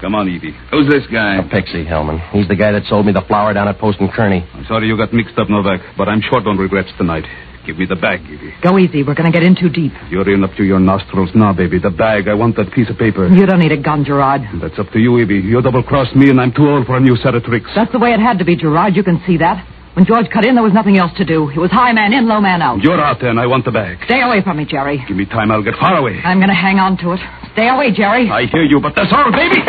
Come 0.00 0.14
on, 0.14 0.28
Evie. 0.28 0.54
Who's 0.70 0.88
this 0.90 1.06
guy? 1.10 1.36
A 1.36 1.48
pixie, 1.48 1.84
Hellman. 1.84 2.20
He's 2.30 2.48
the 2.48 2.56
guy 2.56 2.72
that 2.72 2.82
sold 2.88 3.06
me 3.06 3.12
the 3.12 3.22
flower 3.26 3.54
down 3.54 3.68
at 3.68 3.78
Post 3.78 4.00
and 4.00 4.10
Kearny. 4.10 4.46
I'm 4.54 4.64
sorry 4.66 4.88
you 4.88 4.96
got 4.96 5.12
mixed 5.14 5.38
up, 5.38 5.48
Novak, 5.48 5.80
but 5.96 6.08
I'm 6.08 6.20
short 6.20 6.46
on 6.46 6.58
regrets 6.58 6.90
tonight. 6.98 7.24
Give 7.64 7.78
me 7.78 7.86
the 7.86 7.96
bag, 7.96 8.20
Evie. 8.28 8.52
Go 8.62 8.78
easy. 8.78 9.02
We're 9.02 9.14
going 9.14 9.30
to 9.30 9.32
get 9.32 9.42
in 9.42 9.56
too 9.56 9.70
deep. 9.70 9.92
You're 10.10 10.28
in 10.28 10.44
up 10.44 10.50
to 10.58 10.64
your 10.64 10.78
nostrils 10.80 11.30
now, 11.34 11.54
baby. 11.54 11.78
The 11.78 11.88
bag. 11.88 12.28
I 12.28 12.34
want 12.34 12.56
that 12.56 12.70
piece 12.72 12.90
of 12.90 12.98
paper. 12.98 13.26
You 13.26 13.46
don't 13.46 13.60
need 13.60 13.72
a 13.72 13.80
gun, 13.80 14.04
Gerard. 14.04 14.42
That's 14.60 14.78
up 14.78 14.90
to 14.92 14.98
you, 14.98 15.16
Evie. 15.18 15.40
You 15.40 15.62
double-crossed 15.62 16.14
me, 16.14 16.28
and 16.28 16.38
I'm 16.38 16.52
too 16.52 16.68
old 16.68 16.84
for 16.84 16.98
a 16.98 17.00
new 17.00 17.16
set 17.16 17.34
of 17.34 17.42
tricks. 17.44 17.70
That's 17.74 17.90
the 17.90 17.98
way 17.98 18.12
it 18.12 18.20
had 18.20 18.38
to 18.40 18.44
be, 18.44 18.56
Gerard. 18.56 18.94
You 18.96 19.02
can 19.02 19.22
see 19.26 19.38
that. 19.38 19.64
When 19.94 20.04
George 20.04 20.26
cut 20.28 20.44
in, 20.44 20.56
there 20.56 20.64
was 20.64 20.74
nothing 20.74 20.98
else 20.98 21.12
to 21.16 21.24
do. 21.24 21.48
It 21.48 21.56
was 21.56 21.70
high 21.70 21.92
man 21.92 22.12
in, 22.12 22.26
low 22.28 22.40
man 22.40 22.60
out. 22.60 22.82
You're 22.82 23.00
out 23.00 23.20
there, 23.20 23.30
and 23.30 23.40
I 23.40 23.46
want 23.46 23.64
the 23.64 23.70
bag. 23.70 23.96
Stay 24.04 24.20
away 24.20 24.42
from 24.42 24.58
me, 24.58 24.66
Jerry. 24.66 25.02
Give 25.08 25.16
me 25.16 25.24
time, 25.24 25.50
I'll 25.50 25.62
get 25.62 25.76
far 25.80 25.96
away. 25.96 26.20
I'm 26.22 26.38
going 26.38 26.50
to 26.50 26.54
hang 26.54 26.78
on 26.80 26.98
to 26.98 27.12
it. 27.12 27.20
Stay 27.54 27.68
away, 27.68 27.92
Jerry. 27.94 28.28
I 28.28 28.44
hear 28.46 28.64
you, 28.64 28.80
but 28.82 28.92
that's 28.96 29.12
all, 29.14 29.30
baby. 29.30 29.62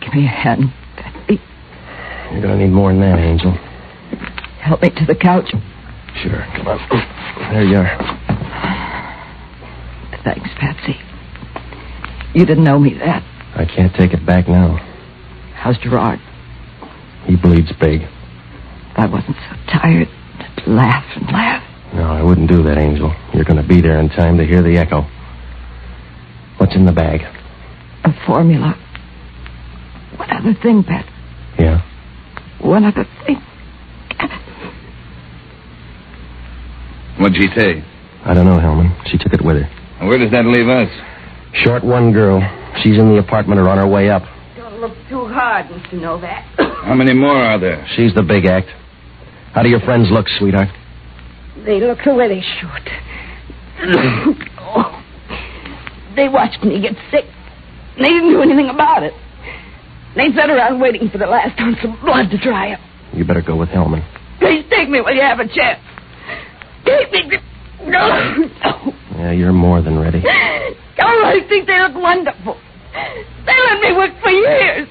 Give 0.00 0.14
me 0.14 0.24
a 0.24 0.28
hand. 0.28 0.72
You're 1.28 2.40
going 2.42 2.58
to 2.58 2.66
need 2.66 2.72
more 2.72 2.90
than 2.92 3.00
that, 3.00 3.18
Angel. 3.18 3.52
Help 4.60 4.82
me 4.82 4.90
to 4.90 5.04
the 5.06 5.14
couch. 5.14 5.50
Sure. 6.22 6.46
Come 6.56 6.68
on. 6.68 6.78
There 7.52 7.64
you 7.64 7.76
are. 7.76 7.96
Thanks, 10.24 10.48
Patsy. 10.58 10.96
You 12.34 12.46
didn't 12.46 12.66
owe 12.68 12.78
me 12.78 12.94
that. 12.98 13.22
I 13.54 13.66
can't 13.66 13.92
take 13.94 14.14
it 14.14 14.24
back 14.24 14.48
now. 14.48 14.78
How's 15.54 15.76
Gerard? 15.78 16.20
He 17.26 17.36
bleeds 17.36 17.70
big. 17.80 18.02
I 18.96 19.06
wasn't 19.06 19.36
so 19.36 19.56
tired, 19.78 20.08
I'd 20.38 20.66
laugh 20.66 21.04
and 21.16 21.26
laugh. 21.26 21.61
No, 21.94 22.04
I 22.04 22.22
wouldn't 22.22 22.48
do 22.48 22.62
that, 22.62 22.78
Angel. 22.78 23.14
You're 23.34 23.44
going 23.44 23.60
to 23.60 23.68
be 23.68 23.80
there 23.80 23.98
in 23.98 24.08
time 24.08 24.38
to 24.38 24.44
hear 24.44 24.62
the 24.62 24.78
echo. 24.78 25.02
What's 26.58 26.74
in 26.74 26.86
the 26.86 26.92
bag? 26.92 27.20
A 28.04 28.12
formula. 28.26 28.74
One 30.16 30.30
other 30.30 30.54
thing, 30.62 30.82
Pat. 30.84 31.04
Yeah? 31.58 31.82
One 32.60 32.84
other 32.84 33.04
thing. 33.26 33.36
What'd 37.20 37.36
she 37.36 37.48
say? 37.54 37.84
I 38.24 38.32
don't 38.34 38.46
know, 38.46 38.58
Hellman. 38.58 38.96
She 39.10 39.18
took 39.18 39.34
it 39.34 39.44
with 39.44 39.56
her. 39.56 40.06
Where 40.06 40.18
does 40.18 40.30
that 40.32 40.46
leave 40.46 40.68
us? 40.68 40.88
Short 41.64 41.84
one 41.84 42.12
girl. 42.12 42.40
She's 42.82 42.98
in 42.98 43.08
the 43.10 43.18
apartment 43.18 43.60
or 43.60 43.68
on 43.68 43.78
her 43.78 43.86
way 43.86 44.08
up. 44.08 44.22
Don't 44.56 44.80
look 44.80 44.96
too 45.10 45.26
hard, 45.26 45.66
Mr. 45.66 46.00
Novak. 46.00 46.44
How 46.56 46.94
many 46.94 47.12
more 47.12 47.36
are 47.36 47.60
there? 47.60 47.86
She's 47.96 48.14
the 48.14 48.22
big 48.22 48.46
act. 48.46 48.68
How 49.52 49.62
do 49.62 49.68
your 49.68 49.80
friends 49.80 50.08
look, 50.10 50.26
sweetheart? 50.38 50.68
They 51.64 51.80
look 51.80 51.98
the 52.04 52.14
way 52.14 52.28
they 52.28 52.42
should. 52.42 52.88
oh. 54.60 55.04
They 56.16 56.28
watched 56.28 56.62
me 56.62 56.80
get 56.80 56.94
sick. 57.10 57.24
They 57.96 58.04
didn't 58.04 58.30
do 58.30 58.42
anything 58.42 58.68
about 58.68 59.02
it. 59.02 59.12
They 60.16 60.32
sat 60.36 60.50
around 60.50 60.80
waiting 60.80 61.08
for 61.10 61.18
the 61.18 61.26
last 61.26 61.58
ounce 61.60 61.78
of 61.84 62.00
blood 62.02 62.30
to 62.30 62.38
dry 62.38 62.72
up. 62.72 62.80
You 63.12 63.24
better 63.24 63.42
go 63.42 63.56
with 63.56 63.68
Hellman. 63.70 64.04
Please 64.38 64.64
take 64.70 64.88
me 64.88 65.00
while 65.00 65.14
you 65.14 65.22
have 65.22 65.38
a 65.40 65.46
chance. 65.46 65.80
Take 66.84 67.12
me. 67.12 67.38
No. 67.84 68.08
no. 68.64 68.92
Yeah, 69.16 69.32
you're 69.32 69.52
more 69.52 69.82
than 69.82 69.98
ready. 69.98 70.22
Oh, 71.04 71.24
I 71.24 71.40
think 71.48 71.66
they 71.66 71.80
look 71.80 71.94
wonderful. 71.96 72.56
They 72.92 73.56
let 73.66 73.80
me 73.80 73.92
work 73.96 74.12
for 74.22 74.30
years. 74.30 74.86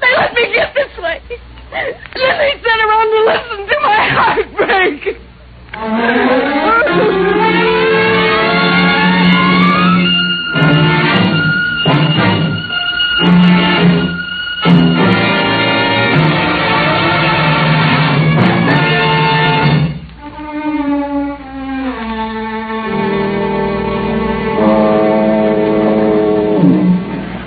They 0.00 0.12
let 0.18 0.34
me 0.34 0.52
get 0.52 0.74
this 0.74 0.90
way. 0.98 1.22
And 1.72 1.94
then 1.94 2.38
they 2.38 2.52
sat 2.60 2.80
around 2.84 3.08
to 3.14 3.20
listen 3.24 3.66
to 3.66 3.80
my 3.80 4.08
heartbreak. 4.10 5.16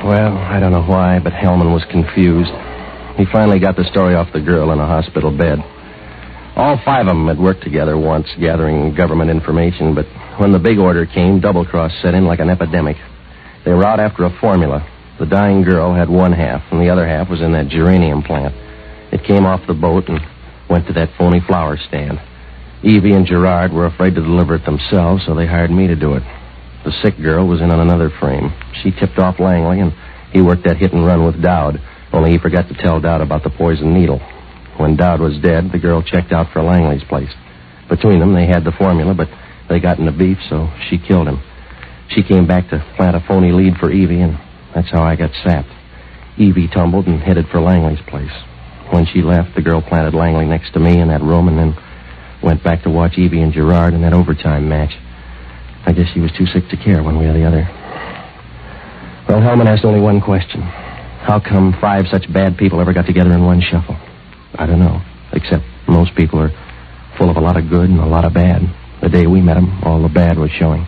Well, 0.10 0.38
I 0.38 0.60
don't 0.60 0.72
know 0.72 0.84
why, 0.84 1.20
but 1.20 1.34
Hellman 1.34 1.72
was 1.72 1.84
confused. 1.92 2.52
He 3.18 3.26
finally 3.32 3.60
got 3.60 3.76
the 3.76 3.84
story 3.92 4.16
off 4.16 4.34
the 4.34 4.42
girl 4.42 4.72
in 4.72 4.80
a 4.80 4.86
hospital 4.86 5.30
bed. 5.36 5.60
All 6.60 6.78
five 6.84 7.08
of 7.08 7.15
them 7.15 7.28
had 7.28 7.39
worked 7.39 7.63
together 7.63 7.98
once, 7.98 8.28
gathering 8.38 8.93
government 8.93 9.32
information, 9.32 9.95
but 9.95 10.06
when 10.41 10.52
the 10.52 10.60
big 10.60 10.78
order 10.78 11.06
came, 11.06 11.39
double 11.39 11.65
cross 11.65 11.93
set 12.02 12.13
in 12.13 12.26
like 12.26 12.41
an 12.41 12.50
epidemic. 12.50 12.98
They 13.63 13.72
were 13.72 13.88
out 13.88 14.02
after 14.02 14.26
a 14.26 14.39
formula. 14.41 14.86
The 15.19 15.26
dying 15.26 15.63
girl 15.63 15.93
had 15.93 16.10
one 16.10 16.34
half, 16.34 16.62
and 16.69 16.82
the 16.82 16.89
other 16.89 17.08
half 17.08 17.30
was 17.30 17.39
in 17.39 17.54
that 17.54 17.69
geranium 17.69 18.24
plant. 18.24 18.54
It 19.13 19.24
came 19.24 19.45
off 19.45 19.65
the 19.67 19.74
boat 19.74 20.10
and 20.10 20.19
went 20.69 20.86
to 20.88 20.93
that 21.00 21.15
phony 21.17 21.39
flower 21.48 21.78
stand. 21.78 22.19
Evie 22.84 23.13
and 23.15 23.26
Gerard 23.26 23.72
were 23.72 23.86
afraid 23.86 24.15
to 24.15 24.22
deliver 24.22 24.56
it 24.56 24.65
themselves, 24.65 25.24
so 25.26 25.34
they 25.34 25.48
hired 25.48 25.72
me 25.72 25.88
to 25.88 25.95
do 25.95 26.15
it. 26.15 26.24
The 26.84 26.91
sick 27.02 27.15
girl 27.24 27.48
was 27.48 27.62
in 27.62 27.72
on 27.72 27.80
another 27.80 28.10
frame. 28.19 28.52
She 28.84 28.91
tipped 28.91 29.17
off 29.17 29.39
Langley, 29.39 29.80
and 29.80 29.93
he 30.34 30.41
worked 30.41 30.65
that 30.65 30.76
hit 30.76 30.91
and 30.91 31.06
run 31.06 31.26
with 31.26 31.41
Dowd, 31.41 31.80
only 32.12 32.32
he 32.32 32.38
forgot 32.38 32.67
to 32.67 32.74
tell 32.74 33.00
Dowd 33.00 33.22
about 33.22 33.43
the 33.43 33.50
poison 33.50 33.93
needle. 33.93 34.19
When 34.80 34.96
Dowd 34.96 35.20
was 35.20 35.38
dead, 35.44 35.74
the 35.74 35.78
girl 35.78 36.02
checked 36.02 36.32
out 36.32 36.54
for 36.54 36.63
Langley's 36.63 37.04
place. 37.04 37.32
Between 37.89 38.22
them, 38.22 38.34
they 38.34 38.48
had 38.48 38.63
the 38.63 38.72
formula, 38.72 39.13
but 39.13 39.28
they 39.68 39.82
got 39.82 40.00
into 40.00 40.13
beef, 40.13 40.38
so 40.50 40.72
she 40.89 40.98
killed 40.98 41.28
him. 41.28 41.44
She 42.15 42.24
came 42.24 42.48
back 42.48 42.70
to 42.70 42.80
plant 42.96 43.18
a 43.18 43.20
phony 43.28 43.52
lead 43.52 43.76
for 43.76 43.92
Evie, 43.92 44.22
and 44.22 44.39
that's 44.74 44.89
how 44.89 45.04
I 45.04 45.18
got 45.18 45.32
sapped. 45.44 45.68
Evie 46.38 46.70
tumbled 46.70 47.08
and 47.08 47.20
headed 47.20 47.50
for 47.52 47.60
Langley's 47.60 48.00
place. 48.08 48.32
When 48.89 49.06
she 49.06 49.22
left, 49.22 49.54
the 49.54 49.62
girl 49.62 49.82
planted 49.82 50.15
Langley 50.15 50.46
next 50.46 50.72
to 50.74 50.80
me 50.80 50.98
in 50.98 51.10
that 51.10 51.22
room 51.22 51.50
and 51.50 51.58
then 51.60 51.76
went 52.42 52.63
back 52.63 52.84
to 52.84 52.89
watch 52.89 53.18
Evie 53.18 53.42
and 53.42 53.52
Gerard 53.52 53.94
in 53.94 54.02
that 54.04 54.13
overtime 54.13 54.70
match. 54.70 54.96
I 55.86 55.92
guess 55.92 56.08
she 56.13 56.22
was 56.22 56.32
too 56.38 56.46
sick 56.46 56.70
to 56.70 56.78
care 56.78 57.04
one 57.04 57.20
way 57.20 57.28
or 57.28 57.34
the 57.34 57.44
other. 57.44 57.68
Well, 59.28 59.42
Hellman 59.42 59.68
asked 59.68 59.84
only 59.84 60.00
one 60.00 60.22
question. 60.22 60.62
How 60.62 61.42
come 61.42 61.76
five 61.82 62.06
such 62.10 62.32
bad 62.32 62.58
people 62.58 62.80
ever 62.80 62.94
got 62.94 63.06
together 63.06 63.34
in 63.34 63.44
one 63.44 63.62
shuffle? 63.62 64.00
I 64.56 64.66
don't 64.66 64.80
know. 64.80 65.02
Except 65.34 65.64
most 65.88 66.16
people 66.16 66.40
are 66.40 66.52
full 67.18 67.30
of 67.30 67.38
a 67.38 67.42
lot 67.42 67.58
of 67.58 67.70
good 67.70 67.90
and 67.90 68.00
a 68.00 68.06
lot 68.06 68.26
of 68.26 68.34
bad. 68.34 68.62
The 69.02 69.10
day 69.10 69.28
we 69.28 69.42
met 69.42 69.56
them, 69.56 69.82
all 69.84 70.02
the 70.02 70.10
bad 70.10 70.38
was 70.38 70.52
showing. 70.52 70.86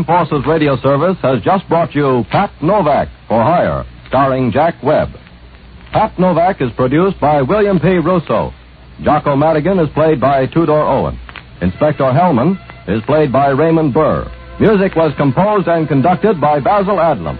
Armed 0.00 0.30
Forces 0.30 0.46
Radio 0.48 0.80
Service 0.80 1.18
has 1.20 1.42
just 1.42 1.68
brought 1.68 1.94
you 1.94 2.24
Pat 2.30 2.50
Novak 2.62 3.08
for 3.28 3.42
Hire, 3.42 3.84
starring 4.08 4.50
Jack 4.50 4.82
Webb. 4.82 5.10
Pat 5.92 6.18
Novak 6.18 6.62
is 6.62 6.70
produced 6.74 7.20
by 7.20 7.42
William 7.42 7.78
P. 7.78 7.98
Rousseau. 7.98 8.50
Jocko 9.02 9.36
Madigan 9.36 9.78
is 9.78 9.90
played 9.92 10.18
by 10.18 10.46
Tudor 10.46 10.80
Owen. 10.80 11.20
Inspector 11.60 12.02
Hellman 12.02 12.56
is 12.88 13.02
played 13.04 13.30
by 13.30 13.48
Raymond 13.48 13.92
Burr. 13.92 14.24
Music 14.58 14.96
was 14.96 15.12
composed 15.18 15.68
and 15.68 15.86
conducted 15.86 16.40
by 16.40 16.60
Basil 16.60 16.96
Adlam. 16.96 17.36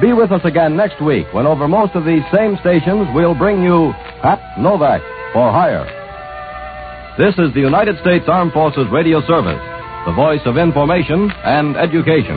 Be 0.00 0.12
with 0.12 0.32
us 0.32 0.42
again 0.44 0.76
next 0.76 1.00
week 1.00 1.32
when 1.32 1.46
over 1.46 1.68
most 1.68 1.94
of 1.94 2.04
these 2.04 2.24
same 2.34 2.56
stations 2.62 3.06
we'll 3.14 3.38
bring 3.38 3.62
you 3.62 3.92
Pat 4.22 4.40
Novak 4.58 5.02
for 5.32 5.52
Hire. 5.52 5.86
This 7.16 7.38
is 7.38 7.54
the 7.54 7.60
United 7.60 7.96
States 8.00 8.24
Armed 8.26 8.52
Forces 8.52 8.86
Radio 8.90 9.24
Service, 9.24 9.62
the 10.06 10.12
voice 10.12 10.40
of 10.44 10.56
information 10.56 11.28
and 11.44 11.76
education. 11.76 12.36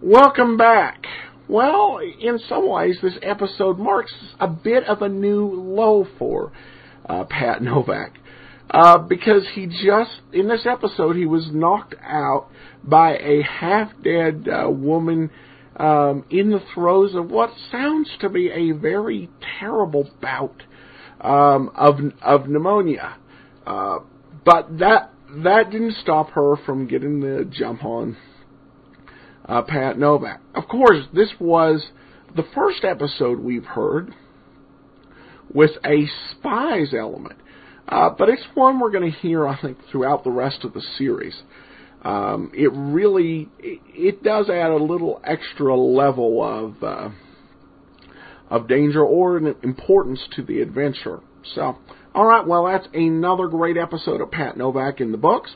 Welcome 0.00 0.56
back. 0.56 1.06
Well, 1.48 1.98
in 1.98 2.38
some 2.48 2.68
ways, 2.68 2.98
this 3.02 3.14
episode 3.22 3.80
marks 3.80 4.14
a 4.38 4.46
bit 4.46 4.84
of 4.84 5.02
a 5.02 5.08
new 5.08 5.46
low 5.46 6.06
for 6.20 6.52
uh, 7.08 7.24
Pat 7.24 7.62
Novak. 7.62 8.19
Uh, 8.72 8.98
because 8.98 9.42
he 9.54 9.66
just, 9.66 10.20
in 10.32 10.46
this 10.46 10.64
episode, 10.64 11.16
he 11.16 11.26
was 11.26 11.48
knocked 11.52 11.94
out 12.02 12.48
by 12.84 13.16
a 13.16 13.42
half 13.42 13.90
dead 14.02 14.46
uh, 14.48 14.70
woman 14.70 15.28
um, 15.76 16.24
in 16.30 16.50
the 16.50 16.62
throes 16.72 17.14
of 17.16 17.28
what 17.28 17.50
sounds 17.72 18.08
to 18.20 18.28
be 18.28 18.48
a 18.48 18.70
very 18.70 19.28
terrible 19.58 20.08
bout 20.22 20.62
um, 21.20 21.70
of, 21.74 21.98
of 22.22 22.48
pneumonia. 22.48 23.16
Uh, 23.66 23.98
but 24.44 24.78
that, 24.78 25.10
that 25.42 25.70
didn't 25.70 25.96
stop 26.00 26.30
her 26.30 26.54
from 26.64 26.86
getting 26.86 27.20
the 27.20 27.44
jump 27.50 27.84
on 27.84 28.16
uh, 29.46 29.62
Pat 29.62 29.98
Novak. 29.98 30.40
Of 30.54 30.68
course, 30.68 31.06
this 31.12 31.30
was 31.40 31.84
the 32.36 32.44
first 32.54 32.84
episode 32.84 33.40
we've 33.40 33.64
heard 33.64 34.14
with 35.52 35.72
a 35.84 36.06
spies 36.30 36.94
element. 36.96 37.36
Uh, 37.90 38.10
but 38.16 38.28
it's 38.28 38.44
one 38.54 38.78
we're 38.78 38.90
going 38.90 39.10
to 39.10 39.18
hear, 39.18 39.48
I 39.48 39.60
think, 39.60 39.78
throughout 39.90 40.22
the 40.22 40.30
rest 40.30 40.64
of 40.64 40.72
the 40.72 40.82
series. 40.96 41.34
Um, 42.02 42.52
it 42.54 42.70
really, 42.72 43.48
it, 43.58 43.80
it, 43.88 44.22
does 44.22 44.48
add 44.48 44.70
a 44.70 44.76
little 44.76 45.20
extra 45.24 45.76
level 45.76 46.42
of 46.42 46.82
uh, 46.82 47.10
of 48.48 48.68
danger 48.68 49.04
or 49.04 49.36
importance 49.36 50.20
to 50.36 50.42
the 50.42 50.62
adventure. 50.62 51.20
So, 51.54 51.76
all 52.14 52.24
right, 52.24 52.46
well, 52.46 52.64
that's 52.64 52.88
another 52.94 53.48
great 53.48 53.76
episode 53.76 54.22
of 54.22 54.30
Pat 54.30 54.56
Novak 54.56 55.00
in 55.00 55.12
the 55.12 55.18
books. 55.18 55.50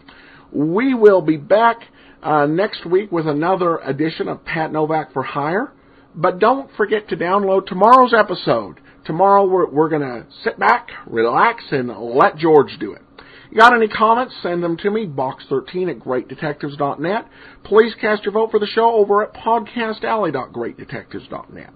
We 0.52 0.92
will 0.92 1.22
be 1.22 1.38
back 1.38 1.78
uh, 2.22 2.46
next 2.46 2.84
week 2.84 3.10
with 3.10 3.26
another 3.26 3.78
edition 3.78 4.28
of 4.28 4.44
Pat 4.44 4.70
Novak 4.70 5.12
for 5.12 5.22
Hire. 5.22 5.72
But 6.14 6.38
don't 6.38 6.70
forget 6.76 7.08
to 7.08 7.16
download 7.16 7.66
tomorrow's 7.66 8.14
episode. 8.14 8.80
Tomorrow 9.04 9.46
we're, 9.46 9.68
we're 9.68 9.88
going 9.88 10.02
to 10.02 10.26
sit 10.42 10.58
back, 10.58 10.88
relax, 11.06 11.62
and 11.70 11.88
let 11.88 12.36
George 12.36 12.76
do 12.80 12.92
it. 12.92 13.02
You 13.50 13.58
got 13.58 13.74
any 13.74 13.88
comments? 13.88 14.34
Send 14.42 14.64
them 14.64 14.76
to 14.78 14.90
me, 14.90 15.06
box13 15.06 15.90
at 15.90 15.98
greatdetectives.net. 16.00 17.28
Please 17.62 17.94
cast 18.00 18.24
your 18.24 18.32
vote 18.32 18.50
for 18.50 18.58
the 18.58 18.66
show 18.66 18.90
over 18.92 19.22
at 19.22 19.32
podcastalley.greatdetectives.net. 19.34 21.70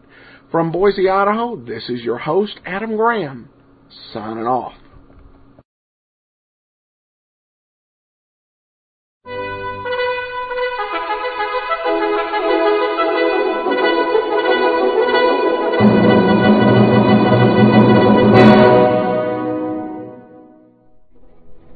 From 0.51 0.73
Boise, 0.73 1.09
Idaho, 1.09 1.55
this 1.57 1.89
is 1.89 2.01
your 2.01 2.19
host, 2.19 2.59
Adam 2.65 2.97
Graham, 2.97 3.49
signing 4.13 4.47
off. 4.47 4.75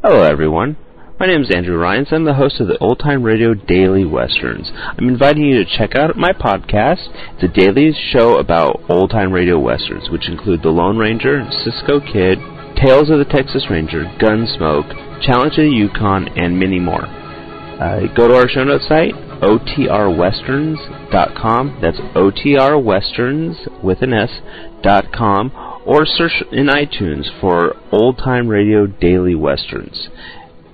Hello, 0.03 0.22
everyone. 0.24 0.76
My 1.20 1.26
name 1.26 1.42
is 1.42 1.50
Andrew 1.55 1.78
Rhynes. 1.78 2.12
I'm 2.12 2.24
the 2.24 2.34
host 2.34 2.59
of 2.59 2.66
the 2.66 2.76
Old 2.78 2.98
Time 2.98 3.22
Radio 3.22 3.55
Daily 3.55 4.05
Westerns. 4.05 4.72
I'm 4.74 5.07
inviting 5.07 5.44
you 5.44 5.62
to 5.62 5.76
check 5.78 5.94
out 5.94 6.16
my 6.16 6.32
podcast. 6.32 7.07
It's 7.34 7.44
a 7.44 7.48
daily 7.48 7.92
show 8.11 8.36
about 8.36 8.82
old 8.88 9.12
time 9.12 9.30
radio 9.30 9.61
westerns, 9.61 10.11
which 10.11 10.28
include 10.28 10.64
The 10.64 10.70
Lone 10.70 10.98
Ranger, 10.98 11.48
Cisco 11.62 12.00
Kid, 12.00 12.40
Tales 12.74 13.11
of 13.11 13.20
the 13.20 13.26
Texas 13.30 13.70
Ranger, 13.70 14.07
Gunsmoke, 14.18 15.22
Challenge 15.22 15.53
of 15.53 15.59
the 15.59 15.70
Yukon, 15.70 16.26
and 16.36 16.59
many 16.59 16.80
more. 16.80 17.07
Uh, 17.07 18.09
go 18.16 18.26
to 18.26 18.34
our 18.34 18.48
show 18.48 18.64
notes 18.64 18.88
site, 18.88 19.14
otrwesterns.com. 19.14 21.78
That's 21.80 21.98
otrwesterns 22.16 23.84
with 23.84 24.03
an 24.03 24.14
S 24.14 24.40
dot 24.82 25.12
com 25.12 25.53
or 25.85 26.05
search 26.07 26.43
in 26.53 26.66
iTunes 26.66 27.28
for 27.41 27.76
Old 27.91 28.18
Time 28.18 28.49
Radio 28.49 28.87
Daily 28.87 29.35
Westerns. 29.35 30.09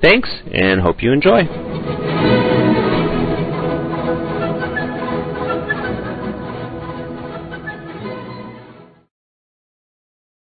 Thanks, 0.00 0.28
and 0.52 0.80
hope 0.80 1.02
you 1.02 1.12
enjoy. 1.12 2.27